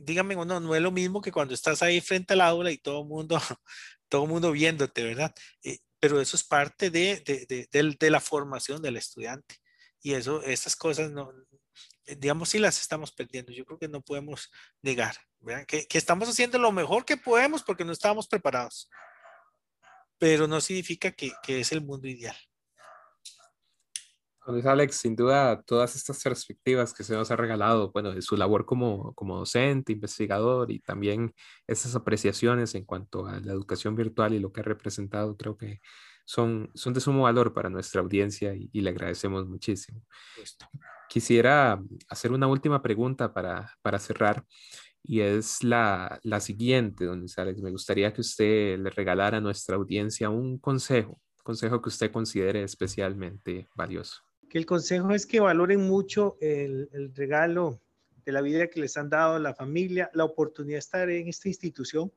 dígame 0.02 0.36
o 0.36 0.46
no, 0.46 0.76
es 0.76 0.82
lo 0.82 0.92
mismo 0.92 1.22
que 1.22 1.32
cuando 1.32 1.54
estás 1.54 1.82
ahí 1.82 2.02
frente 2.02 2.34
al 2.34 2.42
aula 2.42 2.72
y 2.72 2.78
todo 2.78 3.02
el 3.02 3.08
mundo, 3.08 3.40
todo 4.10 4.28
mundo 4.28 4.52
viéndote, 4.52 5.04
¿verdad? 5.04 5.34
Eh, 5.64 5.80
pero 6.00 6.22
eso 6.22 6.38
es 6.38 6.44
parte 6.44 6.90
de, 6.90 7.22
de, 7.26 7.98
de, 8.00 8.10
la 8.10 8.20
formación 8.20 8.82
del 8.82 8.98
estudiante. 8.98 9.56
Y 10.02 10.14
eso, 10.14 10.44
estas 10.44 10.76
cosas, 10.76 11.12
no, 11.12 11.32
digamos, 12.06 12.50
sí 12.50 12.60
las 12.60 12.80
estamos 12.80 13.12
perdiendo. 13.12 13.52
Yo 13.52 13.66
creo 13.66 13.80
que 13.80 13.88
no 13.88 14.02
podemos 14.02 14.52
negar, 14.82 15.16
¿verdad? 15.40 15.66
Que, 15.66 15.88
que 15.88 15.98
estamos 15.98 16.30
haciendo 16.30 16.60
lo 16.60 16.72
mejor 16.72 17.04
que 17.06 17.18
podemos 17.18 17.64
porque 17.64 17.84
no 17.84 17.92
estábamos 17.92 18.28
preparados. 18.28 18.90
Pero 20.20 20.48
no 20.48 20.62
significa 20.62 21.12
que, 21.12 21.32
que 21.44 21.60
es 21.60 21.72
el 21.72 21.82
mundo 21.82 22.08
ideal. 22.08 22.38
Luis 24.54 24.66
Alex, 24.66 24.96
sin 24.96 25.16
duda, 25.16 25.62
todas 25.64 25.96
estas 25.96 26.24
perspectivas 26.24 26.94
que 26.94 27.04
se 27.04 27.14
nos 27.14 27.32
ha 27.32 27.36
regalado, 27.36 27.92
bueno, 27.92 28.14
de 28.14 28.22
su 28.22 28.38
labor 28.38 28.66
como, 28.66 29.14
como 29.14 29.38
docente, 29.40 29.92
investigador 29.92 30.72
y 30.72 30.80
también 30.80 31.34
esas 31.68 31.96
apreciaciones 31.96 32.74
en 32.76 32.86
cuanto 32.86 33.28
a 33.28 33.40
la 33.42 33.52
educación 33.52 33.96
virtual 33.96 34.34
y 34.34 34.40
lo 34.40 34.54
que 34.54 34.62
ha 34.62 34.64
representado, 34.64 35.36
creo 35.36 35.58
que 35.58 35.82
son, 36.26 36.70
son 36.76 36.94
de 36.94 37.02
sumo 37.02 37.24
valor 37.24 37.54
para 37.54 37.70
nuestra 37.70 38.02
audiencia 38.02 38.54
y, 38.54 38.70
le 38.82 38.90
agradecemos 38.90 39.48
muchísimo. 39.48 40.02
Quisiera 41.10 41.82
hacer 42.10 42.32
una 42.32 42.48
última 42.48 42.82
pregunta 42.82 43.34
para, 43.34 43.74
para 43.82 44.00
cerrar 44.00 44.46
y 45.04 45.22
es 45.22 45.64
la, 45.64 46.20
la 46.24 46.40
siguiente, 46.42 47.06
don 47.06 47.20
Luis 47.20 47.38
Alex. 47.38 47.62
Me 47.62 47.72
gustaría 47.72 48.14
que 48.14 48.22
usted 48.22 48.78
le 48.80 48.90
regalara 48.90 49.38
a 49.38 49.42
nuestra 49.42 49.78
audiencia 49.78 50.30
un 50.30 50.58
consejo, 50.60 51.20
consejo 51.44 51.82
que 51.82 51.90
usted 51.90 52.12
considere 52.12 52.64
especialmente 52.64 53.70
valioso 53.76 54.27
que 54.50 54.58
el 54.58 54.66
consejo 54.66 55.12
es 55.12 55.26
que 55.26 55.40
valoren 55.40 55.82
mucho 55.82 56.38
el, 56.40 57.12
regalo 57.16 57.82
de 58.26 58.32
la 58.32 58.42
vida 58.42 58.68
que 58.68 58.80
les 58.80 58.98
han 58.98 59.10
dado 59.10 59.40
la 59.40 59.54
familia, 59.54 60.10
la 60.14 60.26
oportunidad 60.26 60.76
de 60.76 60.80
estar 60.80 61.10
en 61.10 61.28
esta 61.28 61.48
institución. 61.48 62.12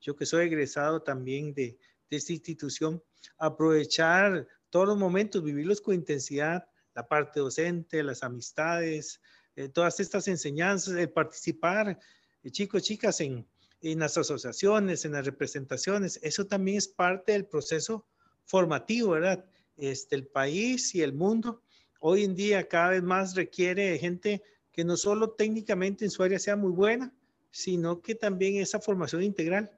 Yo 0.00 0.16
que 0.16 0.26
soy 0.26 0.46
egresado 0.46 1.02
también 1.02 1.54
de, 1.54 1.78
esta 2.10 2.32
institución, 2.32 3.02
aprovechar 3.38 4.46
todos 4.70 4.86
los 4.86 4.96
momentos, 4.96 5.42
vivirlos 5.42 5.80
con 5.80 5.96
intensidad, 5.96 6.64
la 6.94 7.08
parte 7.08 7.40
docente, 7.40 8.04
las 8.04 8.22
amistades, 8.22 9.20
eh, 9.56 9.68
todas 9.68 9.98
estas 9.98 10.28
enseñanzas, 10.28 10.94
el 10.94 11.10
participar, 11.10 11.98
eh, 12.44 12.50
chicos, 12.52 12.84
chicas, 12.84 13.20
en, 13.20 13.44
en 13.80 13.98
las 13.98 14.16
asociaciones, 14.16 15.04
en 15.04 15.12
las 15.12 15.26
representaciones, 15.26 16.20
eso 16.22 16.46
también 16.46 16.78
es 16.78 16.86
parte 16.86 17.32
del 17.32 17.46
proceso 17.46 18.06
formativo, 18.44 19.10
¿verdad? 19.10 19.44
Este, 19.76 20.14
el 20.16 20.26
país 20.26 20.94
y 20.94 21.02
el 21.02 21.12
mundo 21.12 21.62
hoy 21.98 22.24
en 22.24 22.34
día 22.34 22.68
cada 22.68 22.90
vez 22.90 23.02
más 23.02 23.34
requiere 23.34 23.98
gente 23.98 24.42
que 24.70 24.84
no 24.84 24.96
solo 24.96 25.30
técnicamente 25.30 26.04
en 26.04 26.10
su 26.10 26.22
área 26.22 26.38
sea 26.38 26.54
muy 26.54 26.70
buena, 26.70 27.14
sino 27.50 28.02
que 28.02 28.14
también 28.14 28.56
esa 28.56 28.80
formación 28.80 29.22
integral 29.22 29.70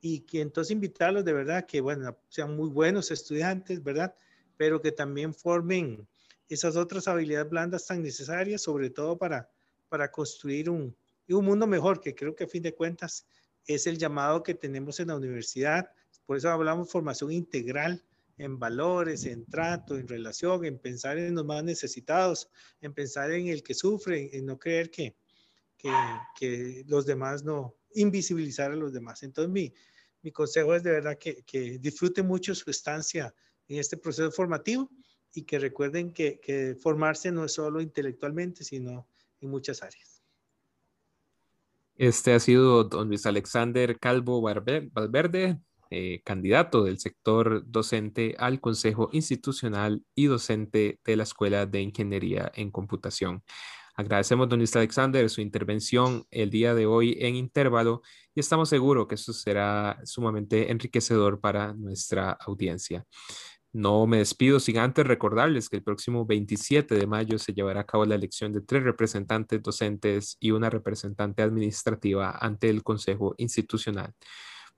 y 0.00 0.20
que 0.20 0.40
entonces 0.40 0.72
invitarlos 0.72 1.24
de 1.24 1.32
verdad 1.32 1.66
que, 1.66 1.80
bueno, 1.80 2.18
sean 2.28 2.56
muy 2.56 2.68
buenos 2.68 3.10
estudiantes, 3.10 3.82
¿verdad? 3.82 4.14
Pero 4.56 4.80
que 4.80 4.92
también 4.92 5.34
formen 5.34 6.08
esas 6.48 6.76
otras 6.76 7.06
habilidades 7.06 7.50
blandas 7.50 7.86
tan 7.86 8.02
necesarias, 8.02 8.62
sobre 8.62 8.90
todo 8.90 9.16
para, 9.18 9.48
para 9.88 10.10
construir 10.10 10.70
un, 10.70 10.96
un 11.28 11.44
mundo 11.44 11.66
mejor, 11.66 12.00
que 12.00 12.14
creo 12.14 12.34
que 12.34 12.44
a 12.44 12.48
fin 12.48 12.62
de 12.62 12.74
cuentas 12.74 13.26
es 13.66 13.86
el 13.86 13.98
llamado 13.98 14.42
que 14.42 14.54
tenemos 14.54 14.98
en 15.00 15.08
la 15.08 15.16
universidad. 15.16 15.92
Por 16.26 16.36
eso 16.36 16.50
hablamos 16.50 16.90
formación 16.90 17.30
integral, 17.30 18.02
en 18.40 18.58
valores, 18.58 19.26
en 19.26 19.44
trato, 19.44 19.98
en 19.98 20.08
relación, 20.08 20.64
en 20.64 20.78
pensar 20.78 21.18
en 21.18 21.34
los 21.34 21.44
más 21.44 21.62
necesitados, 21.62 22.48
en 22.80 22.94
pensar 22.94 23.30
en 23.32 23.48
el 23.48 23.62
que 23.62 23.74
sufre, 23.74 24.34
en 24.36 24.46
no 24.46 24.58
creer 24.58 24.90
que, 24.90 25.14
que, 25.76 25.92
que 26.38 26.84
los 26.86 27.04
demás 27.04 27.44
no, 27.44 27.76
invisibilizar 27.94 28.72
a 28.72 28.76
los 28.76 28.92
demás. 28.94 29.22
Entonces 29.22 29.52
mi, 29.52 29.74
mi 30.22 30.32
consejo 30.32 30.74
es 30.74 30.82
de 30.82 30.90
verdad 30.90 31.18
que, 31.18 31.42
que 31.42 31.78
disfruten 31.78 32.26
mucho 32.26 32.54
su 32.54 32.70
estancia 32.70 33.34
en 33.68 33.78
este 33.78 33.98
proceso 33.98 34.30
formativo 34.30 34.90
y 35.34 35.42
que 35.42 35.58
recuerden 35.58 36.10
que, 36.12 36.40
que 36.40 36.76
formarse 36.80 37.30
no 37.30 37.44
es 37.44 37.52
solo 37.52 37.82
intelectualmente, 37.82 38.64
sino 38.64 39.06
en 39.40 39.50
muchas 39.50 39.82
áreas. 39.82 40.22
Este 41.96 42.32
ha 42.32 42.40
sido 42.40 42.84
don 42.84 43.08
Luis 43.08 43.26
Alexander 43.26 43.98
Calvo 43.98 44.40
Valverde, 44.40 45.60
eh, 45.90 46.22
candidato 46.24 46.84
del 46.84 46.98
sector 46.98 47.64
docente 47.66 48.36
al 48.38 48.60
Consejo 48.60 49.10
Institucional 49.12 50.04
y 50.14 50.26
docente 50.26 51.00
de 51.04 51.16
la 51.16 51.24
Escuela 51.24 51.66
de 51.66 51.82
Ingeniería 51.82 52.50
en 52.54 52.70
Computación. 52.70 53.42
Agradecemos, 53.96 54.48
don 54.48 54.60
Luis 54.60 54.74
Alexander, 54.76 55.28
su 55.28 55.40
intervención 55.40 56.24
el 56.30 56.50
día 56.50 56.74
de 56.74 56.86
hoy 56.86 57.18
en 57.20 57.36
intervalo 57.36 58.02
y 58.34 58.40
estamos 58.40 58.68
seguros 58.68 59.06
que 59.08 59.16
esto 59.16 59.32
será 59.32 60.00
sumamente 60.04 60.70
enriquecedor 60.70 61.40
para 61.40 61.74
nuestra 61.74 62.32
audiencia. 62.32 63.04
No 63.72 64.06
me 64.06 64.18
despido 64.18 64.58
sin 64.58 64.78
antes 64.78 65.06
recordarles 65.06 65.68
que 65.68 65.76
el 65.76 65.84
próximo 65.84 66.26
27 66.26 66.94
de 66.94 67.06
mayo 67.06 67.38
se 67.38 67.52
llevará 67.52 67.82
a 67.82 67.86
cabo 67.86 68.04
la 68.04 68.16
elección 68.16 68.52
de 68.52 68.62
tres 68.62 68.82
representantes 68.82 69.62
docentes 69.62 70.36
y 70.40 70.50
una 70.50 70.70
representante 70.70 71.42
administrativa 71.42 72.36
ante 72.40 72.68
el 72.68 72.82
Consejo 72.82 73.34
Institucional. 73.38 74.14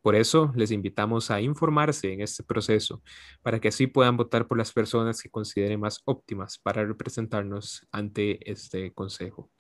Por 0.03 0.17
eso 0.17 0.53
les 0.57 0.73
invitamos 0.73 1.31
a 1.31 1.41
informarse 1.41 2.13
en 2.13 2.21
este 2.21 2.43
proceso 2.43 3.03
para 3.41 3.61
que 3.61 3.69
así 3.69 3.87
puedan 3.87 4.17
votar 4.17 4.49
por 4.49 4.59
las 4.59 4.73
personas 4.73 5.23
que 5.23 5.31
consideren 5.31 5.79
más 5.79 6.01
óptimas 6.05 6.59
para 6.59 6.85
representarnos 6.85 7.87
ante 7.93 8.51
este 8.51 8.93
consejo. 8.93 9.51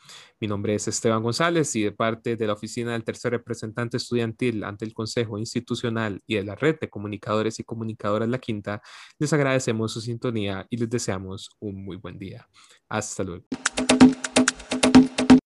Mi 0.40 0.48
nombre 0.48 0.74
es 0.74 0.88
Esteban 0.88 1.22
González 1.22 1.74
y 1.76 1.83
de 1.85 1.92
parte 1.92 2.37
de 2.37 2.46
la 2.46 2.55
oficina 2.55 2.92
del 2.92 3.05
tercer 3.05 3.31
representante 3.31 3.96
estudiantil 3.96 4.64
ante 4.64 4.85
el 4.85 4.92
Consejo 4.92 5.38
Institucional 5.38 6.20
y 6.26 6.35
de 6.35 6.44
la 6.44 6.57
red 6.57 6.76
de 6.81 6.90
comunicadores 6.90 7.61
y 7.61 7.64
comunicadoras 7.64 8.28
La 8.28 8.38
Quinta, 8.38 8.83
les 9.18 9.33
agradecemos 9.33 9.92
su 9.92 10.00
sintonía 10.00 10.66
y 10.68 10.76
les 10.76 10.90
deseamos 10.90 11.50
un 11.61 11.85
muy 11.85 11.96
buen 11.96 12.18
día. 12.18 12.48
Hasta 12.88 13.22
luego. 13.22 13.44